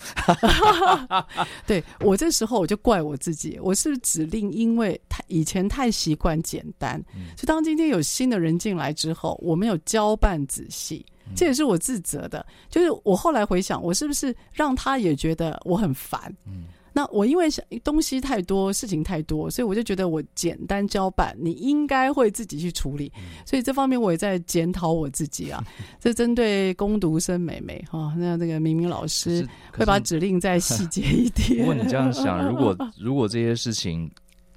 [1.66, 11.04] 对，我这时候我就怪我自己，我是指令因为太以前太习惯简单，嗯、所以当今天有新的人进来之后，我没有交办仔细，
[11.34, 12.44] 这也是我自责的。
[12.68, 16.34] 就是我后来回想，我是不是让他也觉得我很烦？
[16.46, 16.64] 嗯。
[16.92, 23.12] 那我因为想东西太多，事情太多，所以我就觉得我简单交办，你应该会自己去处理。
[23.46, 25.64] 所以这方面我也在检讨我自己啊。
[26.00, 31.58] 这针对工读生美眉哈，那那个明明老师会把指令再细节一点。
[31.60, 34.10] 如果你这样想，如果 如果这些事情，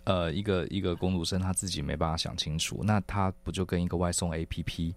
[0.06, 4.94] 呃，一个一个工读生他自己没办法想清楚，那他不就跟一个外送 APP，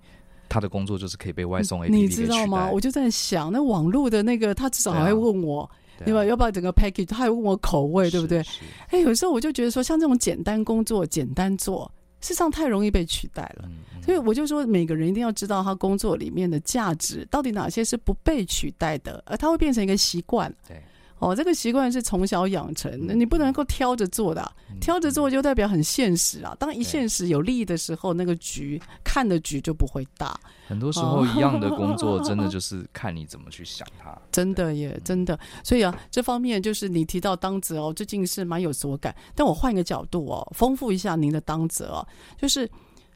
[0.49, 2.70] 他的工作就是可以被外送 APP 你知道吗？
[2.72, 5.70] 我就在想，那网络的那个，他至少还会问我。
[6.05, 6.24] 对吧？
[6.24, 7.07] 要不要整个 package？
[7.07, 8.44] 他还问我口味，对不对？
[8.88, 11.90] 哎，有时候我就觉得说，像这种简单工作，简单做，
[12.20, 13.68] 事实上太容易被取代了。
[14.05, 20.53] 所以我就说，每个人一定要知道他工作里面的价值，到底哪些是不被取代的，而他会变成一个习惯。
[20.68, 20.80] 对。
[21.18, 26.54] 哦，这个习惯是从小养成的，你不能够挑着做的，啊，挑着做就代表很现实啊。
[26.58, 30.38] 当一现实有利益的时候，那个局看的局就不会大。
[30.68, 34.16] 很多时候，一样的工作， 真的就是看你怎么去想它。
[34.30, 35.38] 真的耶，真的。
[35.64, 39.14] 所以啊，这方面就是你提到当责哦，最近是蛮有所感。
[39.34, 42.06] 但我换一个角度哦，丰富一下您的当责哦，
[42.36, 42.68] 就是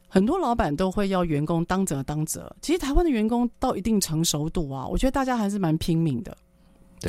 [0.09, 2.51] 很多老板都会要员工当责当责。
[2.63, 6.35] 其实台湾的员工到一定成熟度啊，我觉得大家还是蛮拼命的。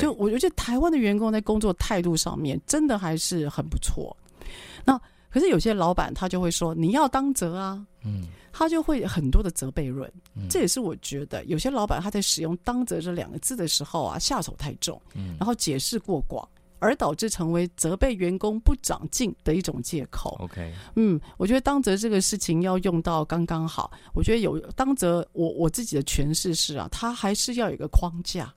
[0.00, 4.16] 就我觉得台湾的员工在工作态度上面真的还是很不错。
[4.84, 10.10] 那可是有些老板他就会说，你要当责啊，嗯，他就会很多的责备论。
[10.50, 16.46] 这也是我觉得有些老板他在使用“当责”这两个字的时候啊，下手太重，嗯，然后解释过广，
[16.78, 20.36] 而导致成为责备员工不长进的一种借口。
[20.40, 23.90] OK，嗯，我觉得当责这个事情要用到刚刚好。
[24.12, 28.52] 我觉得有当责，我我自己的诠释是啊，他还是要有一个框架。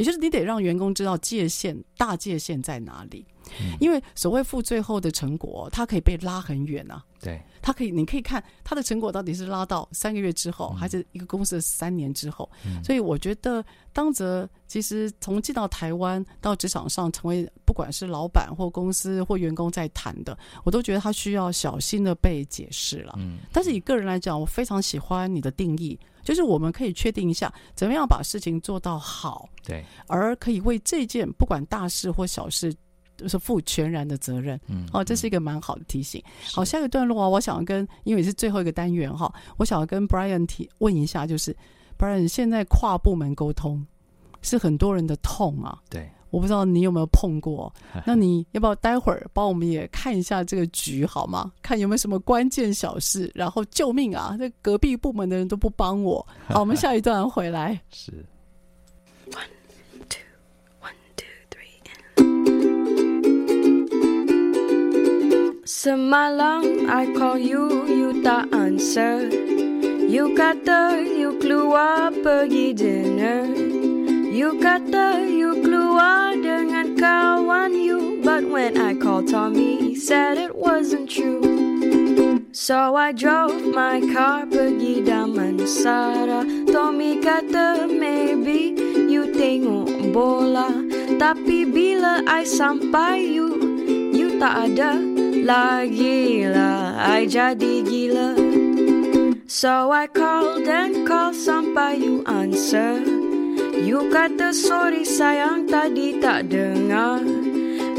[0.00, 3.26] 也就是你得让员工知道界限，大界限在哪里，
[3.60, 7.04] 嗯、因为所谓负最后的成果，它可以被拉很远啊。
[7.20, 12.50] 对，它可以，你可以看它的成果到底是拉到三个月之后，嗯、还是一个公司的三年之后。
[12.64, 23.14] 嗯、所以我觉得当泽其实从进到台湾到职场上成为不管是老板或公司或员工在谈的，我都觉得他需要小心的被解释了。
[23.18, 25.98] 嗯，但是以个人来讲，我非常喜欢你的定义。
[26.22, 32.72] 就是我们可以确定一下，怎么样把事情做到好，对，而可以为这件不管大事或小事，
[33.20, 34.58] 就是负全然的责任。
[34.66, 36.22] 嗯，哦，这是一个蛮好的提醒。
[36.52, 41.54] 好，下一个段落啊，我想要跟，因为是最后一个单元哈，我想要跟 Brian 提问一下，就是
[41.98, 43.86] Brian 现在跨部门沟通
[44.42, 46.08] 是很多人的痛啊，对。
[46.30, 47.74] 我不知道你有没有碰过，
[48.06, 51.50] 那你要不要待会儿帮我们也看一下这个局好吗？
[51.60, 54.36] 看有没有什么关键小事，然后救命啊！
[54.38, 56.24] 这隔壁部门的人都不帮我。
[56.46, 57.80] 好，我们下一段回来。
[57.90, 58.24] 是。
[65.70, 69.30] Semalam I call you, you tak answer.
[70.02, 73.46] You kata you keluar pergi dinner.
[74.34, 78.18] You kata you keluar dengan kawan you.
[78.18, 81.38] But when I called Tommy, he said it wasn't true.
[82.50, 88.74] So I drove my car pergi Damansara Tommy kata maybe
[89.06, 90.66] you tengok bola
[91.14, 93.54] Tapi bila I sampai you
[94.10, 98.30] you tak ada lagi lah I jadi gila
[99.50, 103.02] So I called and called sampai you answer.
[103.76, 107.20] You kata sorry sayang tadi tak dengar.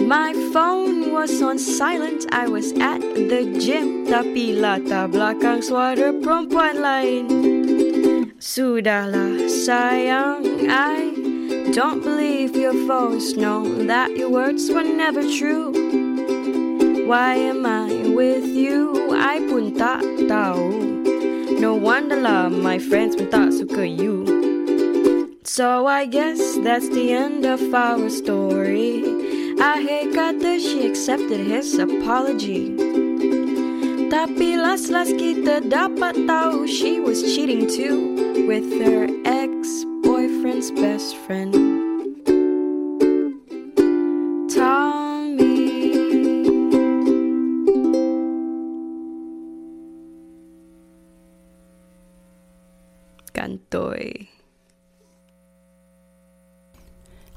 [0.02, 4.10] My phone was on silent I was at the gym.
[4.10, 7.26] Tapi latar belakang suara perempuan lain.
[8.42, 11.14] Sudahlah sayang I
[11.76, 13.38] don't believe your voice.
[13.38, 16.01] Know that your words were never true
[17.06, 19.14] Why am I with you?
[19.16, 20.70] I pun tak tahu.
[21.58, 24.26] No wonder lah my friends pun tak suka you.
[25.44, 29.04] So I guess that's the end of our story.
[29.62, 32.74] I Akhir kata she accepted his apology.
[34.12, 38.12] Tapi last-last kita dapat tahu She was cheating too
[38.44, 41.71] With her ex-boyfriend's best friend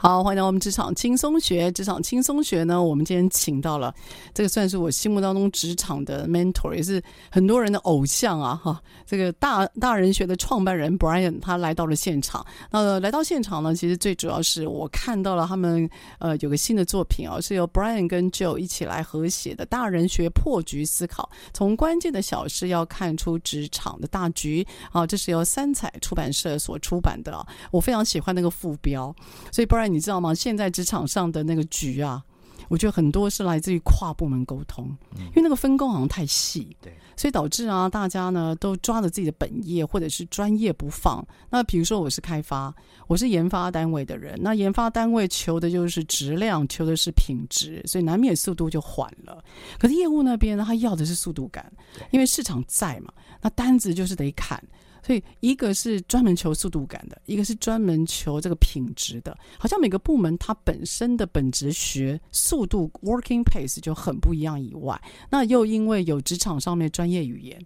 [0.07, 1.73] 好，欢迎来到我们职场轻松学。
[1.73, 3.95] 职场轻松学呢，我们今天请到了
[4.35, 8.55] 这个算是我心目当中职场的 mentor，也是很多人的偶像啊！
[8.63, 12.45] 哈，这个大大人学的创办人 Brian 他来到了现场。
[12.71, 15.89] 那来到现场呢，其实最主要是我看到了他们
[16.19, 25.07] 呃有个新的作品啊，是由 Brian 跟 Joe 一起来合写的《大人学破局思考》，从关键的小事要看出职场的大局啊。
[25.07, 27.35] 这是由三彩出版社所出版的，
[27.71, 29.05] 我非常喜欢那个副标，
[29.51, 29.94] 所以 Brian。
[29.95, 30.35] 你知道吗？
[30.35, 32.21] 现在职场上的那个局啊，
[32.69, 34.87] 我觉得很多是来自于跨部门沟通，
[35.17, 41.25] 因为那个分工好像太细，对，所以导致啊，大家呢都抓着自己的本业或者是专业不放。
[41.49, 42.75] 那比如说我是开发，
[43.07, 49.45] 我是研发单位的人，那研发单位求的就是质量，求的是品质，所以难免速度就缓了。
[49.79, 51.73] 可是业务那边呢，他要的是速度感，
[52.11, 54.63] 因为市场在嘛，那单子就是得砍。
[55.05, 59.37] 所以，一个是专门求速度感的，一个是专门求这个品质的。
[59.59, 64.59] 好像每个部门它本身的本职学速度 （working pace） 就很不一样。
[64.59, 64.99] 以外，
[65.29, 67.61] 那又因为有职场上面专业语言，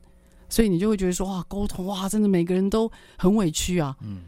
[0.48, 3.96] 所以你就会觉得说：哇，沟通哇，真的每个人都很委屈啊。
[4.00, 4.22] 嗯，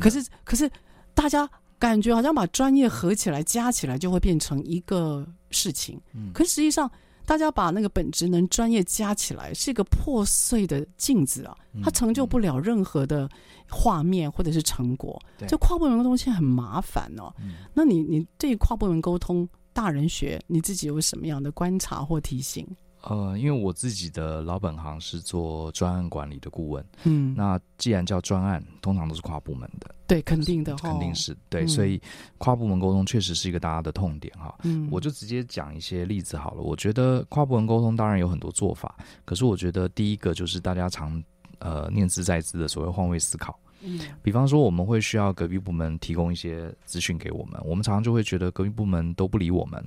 [0.00, 0.68] 可是可是
[1.14, 1.48] 大家
[1.78, 6.00] 感觉好像把专业合起来加起来就会变成一个事情。
[6.14, 6.90] 嗯，可是实际上。
[7.26, 13.28] 大家把那个本职能专业加起来，是一个破碎的镜子啊，它成就不了任何的
[13.68, 15.20] 画面或者是成果。
[15.46, 17.34] 就跨部门沟通现在很麻烦哦。
[17.74, 22.66] 那你你对跨部门沟通大人学，你自己有什么样的观察或提醒？
[23.08, 32.02] 呃，因为我自己的老本行是做专案管理的顾问，嗯，那既然叫专案，通常都是跨部门的，对，肯定的，肯定是对，嗯、所以
[32.38, 34.52] 跨部门沟通确实是一个大家的痛点哈。
[34.64, 36.62] 嗯，我就直接讲一些例子好了。
[36.62, 41.22] 我觉得跨部门沟通当然有很多做法，可是我觉得第一个就是大家常
[41.60, 43.56] 呃念兹在兹的所谓换位思考。
[43.86, 49.82] 嗯，比方说我们会需要隔壁部门提供一些资讯给我们，我们常常就会觉得隔壁部门都不理我们，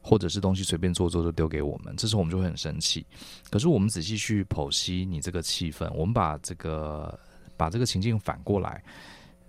[0.00, 3.04] 或者是东西随便做做就丢给我们，这时候我们就会很生气。
[3.50, 7.18] 可是我们仔细去剖析你这个气氛，我们把这个
[7.56, 8.82] 把这个情境反过来，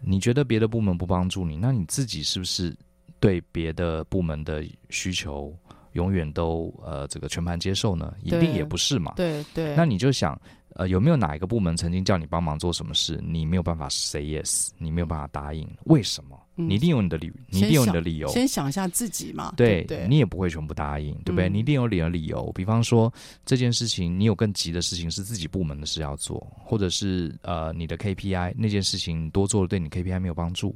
[0.02, 2.76] 你觉得别的部门不帮助你，那你自己是不是
[3.22, 5.56] 对别的部门的需求
[5.94, 8.14] 永远都呃这个全盘接受呢？
[8.22, 9.14] 一定也不是嘛。
[9.16, 10.38] 对对，对，那你就想。
[10.76, 15.68] 呃，有没有哪一个部门曾经叫你帮忙做什么事，你没有办法 say yes，你没有办法答应？
[15.86, 16.40] 为什么？
[16.56, 18.28] 嗯、你一定有你的理，你一定有你的理由。
[18.28, 21.50] 先想一下自己嘛，对，你也不会全部答应，对不对？
[21.50, 22.52] 嗯、你一定有你的理由。
[22.54, 23.12] 比方说
[23.46, 30.76] 这件事情，你有更急的事情是自己部门的事要做，或者是呃你的 KPI 那件事情多做了对你 KPI 没有帮助，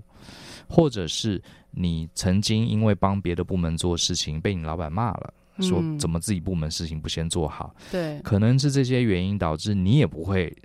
[0.68, 5.34] 或者是你曾经因为帮别的部门做事情被你老板骂了。
[5.62, 7.76] 说怎么自己部门事情不先做好？
[7.78, 10.56] 嗯、对，可能是这些原因导致你也不会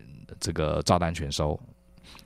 [0.40, 1.58] 这个照单全收。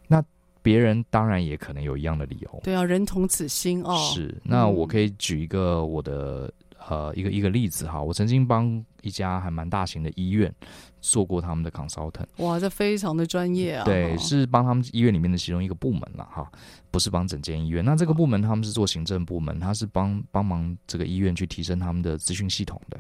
[0.09, 0.23] 那
[0.63, 2.61] 别人当然也可能有一样的理由。
[2.65, 3.97] 对啊，人同此心哦。
[4.15, 6.53] 是，那我可以举一个我的、
[6.91, 8.03] 嗯、呃一个一个例子哈。
[8.03, 10.53] 我曾经帮一家还蛮大型的医院
[11.07, 12.27] 做过他们的 consultant。
[12.39, 13.85] 哇，这非常的专业啊。
[13.85, 16.51] 对，是帮他们医院里面的其中一个部门了哈。
[16.91, 22.99] 不是帮整间医院，那这个部门他们是做行政部门，他是帮帮忙这个医院去提升他们的资讯系统的。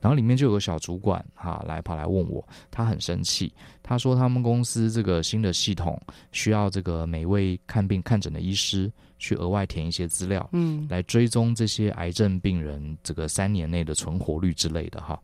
[0.00, 15.20] 然后里面就有个小主管哈，来跑来问我，他很生气，他说他们公司这个新的系统需要这个每位看病看诊的医师去额外填一些资料，嗯，来追踪这些癌症病人这个三年内的存活率之类的哈，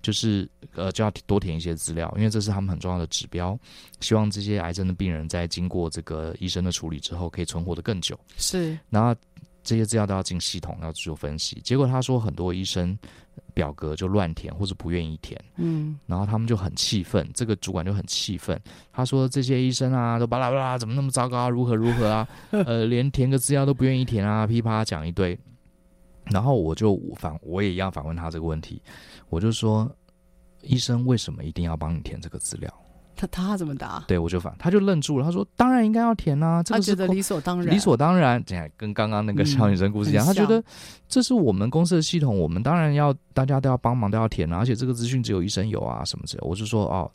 [0.00, 3.56] 就是呃就要多填一些资料，因为这是他们很重要的指标，
[4.00, 7.46] 希望这些癌症的病人在经过这个医生的处理之后可以。
[7.52, 8.18] 存活得更久。
[8.38, 9.14] 是，然后
[9.62, 11.60] 这些资料都要进系统要做分析。
[11.62, 12.98] 结果他说，很多医生
[13.52, 18.58] 表格就乱填或者不愿意填，嗯，然后他们就很气愤，这个主管就很气愤，
[18.90, 25.38] 他说这些医生啊都巴拉巴拉，怎么那么糟糕啊，如何如何啊， 呃，连填个资料都不愿意填啊，噼啪讲一堆，
[26.30, 28.80] 然后我就反我也一样反问他这个问题，
[29.28, 29.94] 我就说，
[30.62, 32.72] 医生为什么一定要帮你填这个资料？
[33.14, 34.02] 他他怎么答？
[34.08, 35.24] 对，我就反，他就愣住了。
[35.24, 38.42] 他说：“当然应该要填啊，这个是他觉得理所当然，理所当然。
[38.44, 40.64] 这样跟刚刚那个小女生故事一样，嗯、他觉得
[41.08, 44.56] 这是我们公司的系统，我们当然要大家都要帮忙，都要填啊。
[44.56, 46.42] 而且这个资讯只有医生有啊，什么之类。
[46.46, 47.10] 我就说哦。”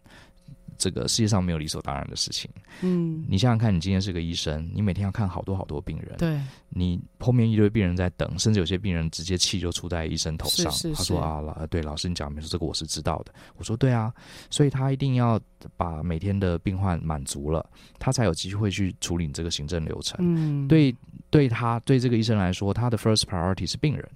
[0.78, 2.50] 这个世界上没有理所当然的事情。
[2.82, 10.72] 嗯，你想想看，你今天是个医生，你每天要看好多好多病人，对，你后面一堆病人在等，甚至有些病人直接气就出在医生头上。
[10.72, 13.34] 是是是他说啊，老对老师你讲没错，这个我是知道的。
[13.56, 14.14] 我说对啊，
[14.50, 15.40] 所以他一定要
[15.76, 17.68] 把每天的病患满足了，
[17.98, 20.18] 他才有机会去处理这个行政流程。
[20.20, 20.96] 嗯，对，
[21.30, 24.08] 对他对这个医生来说，他的 first priority 是病人。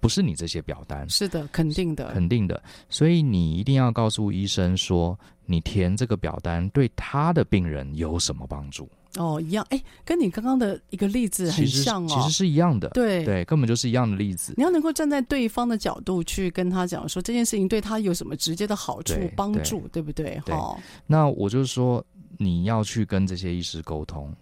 [0.00, 2.62] 不是你这些表单，是的，肯定的，肯定的。
[2.88, 8.88] 所以你一定要告诉医生说，你填这个表单对他的病人有什么帮助？
[9.16, 14.54] 哦，一样，哎，跟你刚刚的一个例子很像哦，其实，是一样的，对对，根本就是一样的例子。
[14.56, 20.38] 你要能够站在对方的角度去跟他讲说这件事情对他有什么直接的好处、帮助，对不对？
[20.40, 20.54] 哈。
[20.54, 22.04] 哦，那我就说
[22.36, 24.32] 你要去跟这些医师沟通，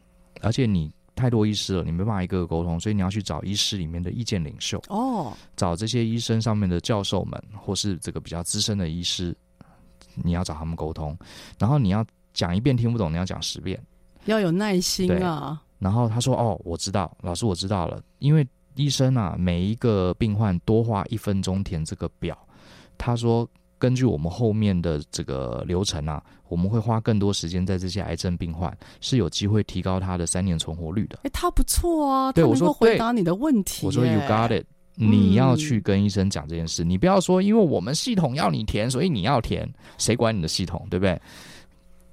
[0.43, 0.93] 而且你。
[1.17, 9.35] 太多医师了，你没办法一个个沟通，所以你要去找医师里面的意见领袖哦，找这些医生上面的教授们，或是这个比较资深的医师，
[10.14, 11.17] 你要找他们沟通，
[11.59, 13.83] 然后你要讲一遍听不懂，你要讲十遍，
[14.27, 15.61] 要有耐心啊。
[15.79, 22.39] 然后他说：“哦，我知道，老师我知道了，因为医生啊，每一个病患多花一分钟填这个表。”
[22.99, 23.49] 他说。
[23.79, 31.20] 根据我们后面的这个流程啊，我们会花更多时间在这些癌症病患，是有机会提高他的三年存活率的。
[31.24, 33.87] 哎，他不错啊，对，他我说回答你的问题。
[33.87, 34.64] 我说 You got it，
[34.95, 39.68] 你要去跟医生讲这件事，嗯，你不要说因为我们系统要你填，所以你要填，
[39.99, 41.20] 谁管你的系统，对不对？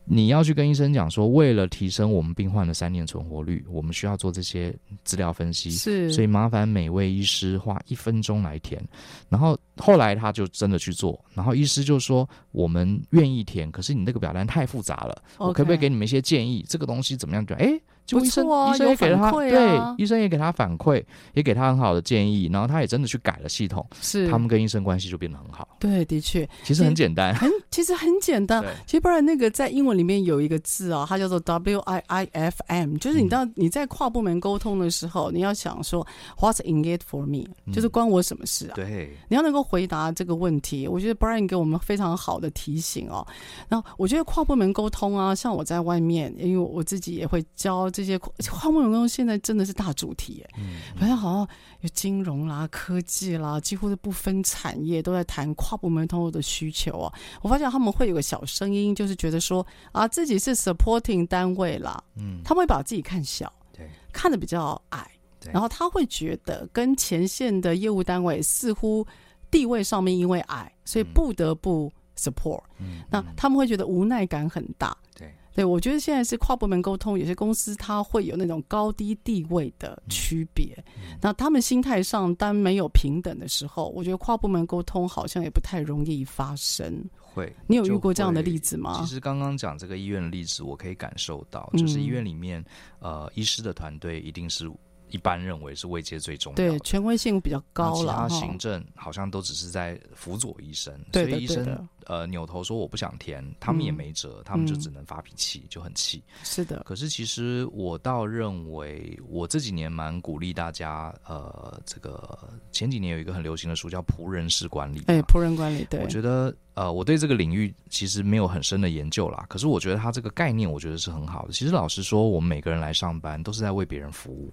[0.05, 5.71] 你要去跟医生讲说，为了提升我们病患的三年存活率，我们需要做这些资料分析。
[5.71, 8.83] 是，所以麻烦每位医师花一分钟来填。
[9.29, 16.65] 然后后来他就真的去做，然后医师就说：“我们愿意填，可是你那个表单太复杂了.我可不可以给你们一些建议？
[16.67, 17.79] 这个东西怎么样？”就哎。
[18.05, 25.67] 就医生、啊，医生也给他、啊、对，医生也给他反馈，也给他很好的建议，然后他也真的去改了系统，是他们跟医生关系就变得很好。
[25.79, 28.63] 对，的确，其实很简单，很其实很简单。
[28.85, 36.05] 其实不然，那个在英文里面有一个字啊，它叫做 W I I F M，就是你到你在跨部门沟通的时候，嗯、你要想说
[36.39, 38.73] What's in it for me，、嗯、就是关我什么事啊？
[38.75, 40.87] 对，你要能够回答这个问题。
[40.87, 43.25] 我觉得 Brian 给我们非常好的提醒哦。
[43.69, 48.33] 然后我觉得跨部门沟通啊，像我在外面，因为我自己也会教这些跨。
[48.51, 51.47] 跨部门沟通现在真的是大主题耶，嗯，反正好像
[51.81, 57.13] 有金融啦、科技啦，几乎是不分产业都在谈跨部门通的需求啊。
[57.41, 65.07] 我发现他们会有个小声音，就是觉得说啊，自己是 supporting 单位啦，嗯，他们会把自己看小，对，看的比较矮，
[65.51, 69.05] 然后他会觉得跟前线的业务单位似乎
[69.51, 75.33] 地位上面因为矮，所以不得不 support，嗯，那他们会觉得无奈感很大，对。
[75.55, 80.73] 对，我觉得现在是跨部门沟通，有些公司它会有那种高低地位的区别。
[80.95, 87.03] 嗯、那他们心态上当没有平等的时候，我觉得跨部门沟通好像也不太容易发生。
[87.19, 88.99] 会，你有遇过这样的例子吗？
[89.01, 92.59] 其实刚刚讲这个医院的例子，我可以感受到，就是医院里面，
[92.99, 94.71] 嗯、呃，医师的团队一定是。
[95.09, 98.01] 一般认为是位阶最重要的，对，权威性比较高了。
[98.01, 106.23] 其他行政好像都只是在辅佐医生，所以医生呃扭头说我不想填，他们也没辙，嗯，他们就只能发脾气，嗯，就很气。
[106.43, 106.83] 是的。
[106.85, 112.37] 可是其实我倒认为，我这几年蛮鼓励大家，呃，这个
[112.71, 116.55] 前几年有一个很流行的书叫仆人式管理，哎，仆人管理，对，我觉得。
[116.75, 121.53] 呃，我对这个领域其实没有很深的研究啦，可是我觉得他这个概念，我觉得是很好的。
[121.53, 124.51] 其实老实说，我们每个人来上班都是在为别人服务，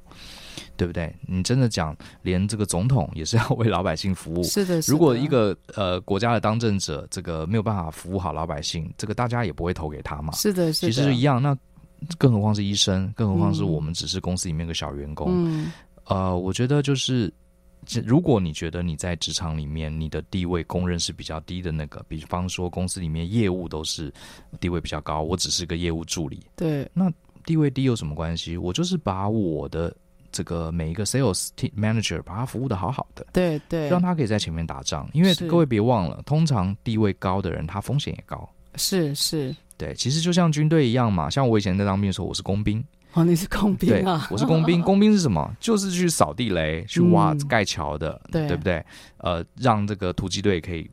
[0.77, 1.15] 对不对？
[1.27, 4.43] 你真的讲，连这个总统也是要为老百姓服务。
[4.45, 4.93] 是的，是的。
[4.93, 10.33] 如果一个呃国家的当政者，这个没有办法服务好老百姓，这个大家也不会投给他嘛。
[10.35, 10.93] 是的，是的。
[10.93, 11.57] 其实是一样，那
[12.19, 15.29] 更何况是医生，更何况是我们只是公司里面个小员工。
[15.31, 15.73] 嗯。
[16.05, 17.33] 呃，我觉得就是。
[18.05, 24.13] 如果你觉得你在职场里面你的地位公认是比较低的那个，比方说公司里面业务都是
[24.61, 27.11] 地位比较高，我只是个业务助理，对，那
[27.47, 28.55] 地位低有什么关系？
[28.55, 29.97] 我就是把我的
[30.33, 35.09] 这个每一个 sales team manager 把他服务的好好的，对对，让他可以在前面打仗。
[35.13, 42.85] 因为各位别忘了，通常地位高的人他风险也高，是是，对，其实就像军队一样嘛，像我以前在当兵的时候，我是工兵。
[43.13, 44.05] 哦，你是工兵对？
[44.31, 44.81] 我是工兵。
[44.81, 45.53] 工兵是什么？
[45.59, 48.85] 就是去扫地雷、去挖盖桥的，对对不对？
[49.17, 50.89] 呃，让这个突击队可以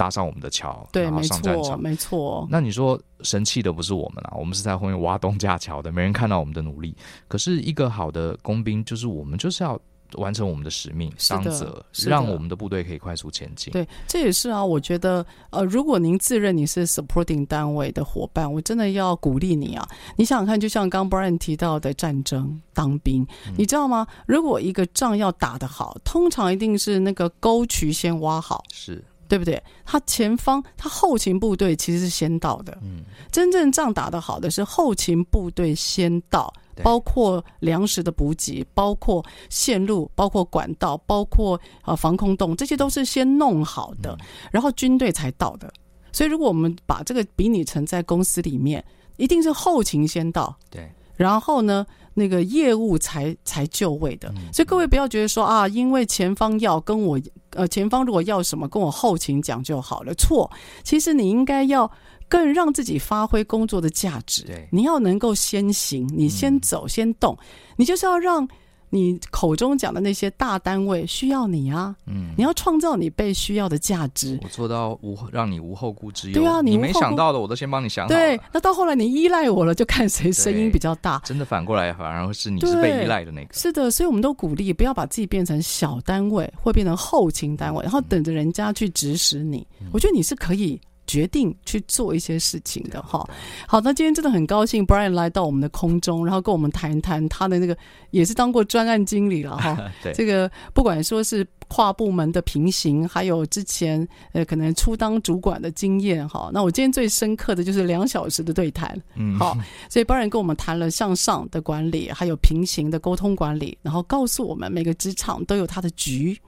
[0.00, 1.78] 搭上我们的桥，对，然后上战场。
[1.78, 2.48] 没错。
[2.50, 4.32] 那你说神气的不是我们啊？
[4.38, 6.96] 我们是在后面挖东架桥的，没人看到我们的努力。
[7.28, 9.78] 可是一个好的工兵，就是我们就是要。
[10.14, 13.72] 完成我们的使命、商责，让我们的部队可以快速前进。
[13.72, 14.64] 对，这也是啊。
[14.64, 19.88] 我觉得，呃，如果您自认你是 supporting 单位的伙伴，我真的要鼓励你啊。
[20.16, 24.04] 你想想看，就像刚 Brian 提到的战争、当兵，嗯、你知道吗？
[24.26, 29.62] 如果一个仗要打得好，通常一定是那个沟渠先挖好，是对不对？
[29.86, 32.76] 他前方、他后勤部队其实是先到的。
[32.82, 36.52] 嗯，真正仗打得好的是后勤部队先到。
[36.82, 44.16] 包括粮食的补给，包括线路，包括管道，包括呃防空洞，这些都是先弄好的，
[44.50, 45.70] 然后军队才到的。
[46.10, 48.82] 所以，如果我们把这个比拟成在公司里面，
[49.18, 54.32] 一定是后勤先到，对，然后呢，那个业务才才就位的。
[54.52, 60.14] 所以各位不要觉得说啊，因为前方要跟我呃，前方如果要什么，跟我后勤讲就好了。
[60.14, 60.50] 错，
[60.84, 61.90] 其实你应该要。
[62.30, 64.44] 更让自己发挥工作的价值。
[64.44, 67.36] 对，你要能够先行，你先走，嗯、先动，
[67.74, 68.48] 你就是要让
[68.90, 71.94] 你口中讲的那些大单位需要你啊。
[72.06, 74.38] 嗯，你要创造你被需要的价值。
[74.42, 76.34] 我做到无让你无后顾之忧。
[76.34, 78.18] 对啊，你，你没想到的，我都先帮你想好了。
[78.18, 81.20] 对，那到后来你依赖我了，就看谁声音比较大。
[81.24, 83.54] 真的反过来，反而是你是被依赖的那个。
[83.54, 89.66] 是的，所以我们都鼓励不要把自己变成小单位，或变成后勤单位，然后等着人家去指使你。
[89.80, 90.80] 嗯、我觉得你是可以。
[91.10, 93.28] 决定去做一些事情的哈，
[93.66, 97.76] 好，那今天真的很高兴，Brian 来到我们的空中，然后跟我们谈一谈他的那个，
[98.12, 99.76] 也是当过专案经理了哈。
[100.04, 106.48] 对，这个不管说是跨部门的平行，还有之前呃可能初当主管的经验哈。
[106.52, 109.58] 那我今天最深刻的就是两小时的对谈，嗯，好，
[109.88, 116.40] 所以 Brian 跟我们谈了向上的管理，还有平行的沟通管理，然后告诉我们每个职场都有它的局。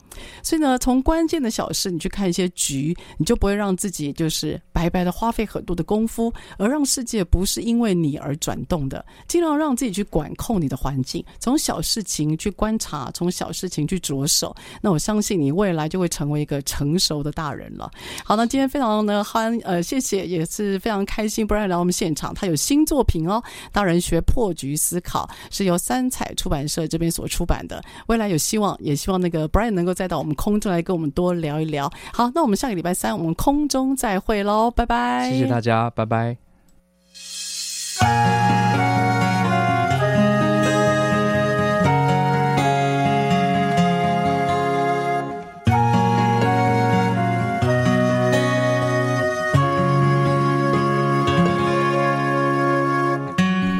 [0.42, 9.04] 所以呢，从关键的小事，你去看一些局，你就不会让自己就是白白的花费很多的功夫，而让世界不是因为你而转动的。
[9.26, 14.54] 尽量让自己去管控你的环境，从小事情去观察，从小事情去着手。
[14.80, 17.90] 那我相信你未来就会成为一个成熟的大人了。
[18.24, 23.42] 好，那今天非常的欢，呃，谢谢，也是非常开心，不然来我们现场，他有新作品哦，
[23.72, 27.82] 《大人学破局思考》是由三彩出版社这边所出版的。
[28.08, 30.01] 未来有希望，也希望那个 Brian 能够在。
[30.02, 31.88] 再到我们空中来跟我们多聊一聊。
[32.12, 35.30] 好，那我们下个礼拜三我们空中再会喽，拜拜！
[35.30, 36.36] 谢谢大家，拜拜。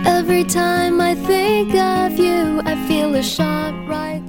[0.05, 4.23] Every time I think of you, I feel a shot right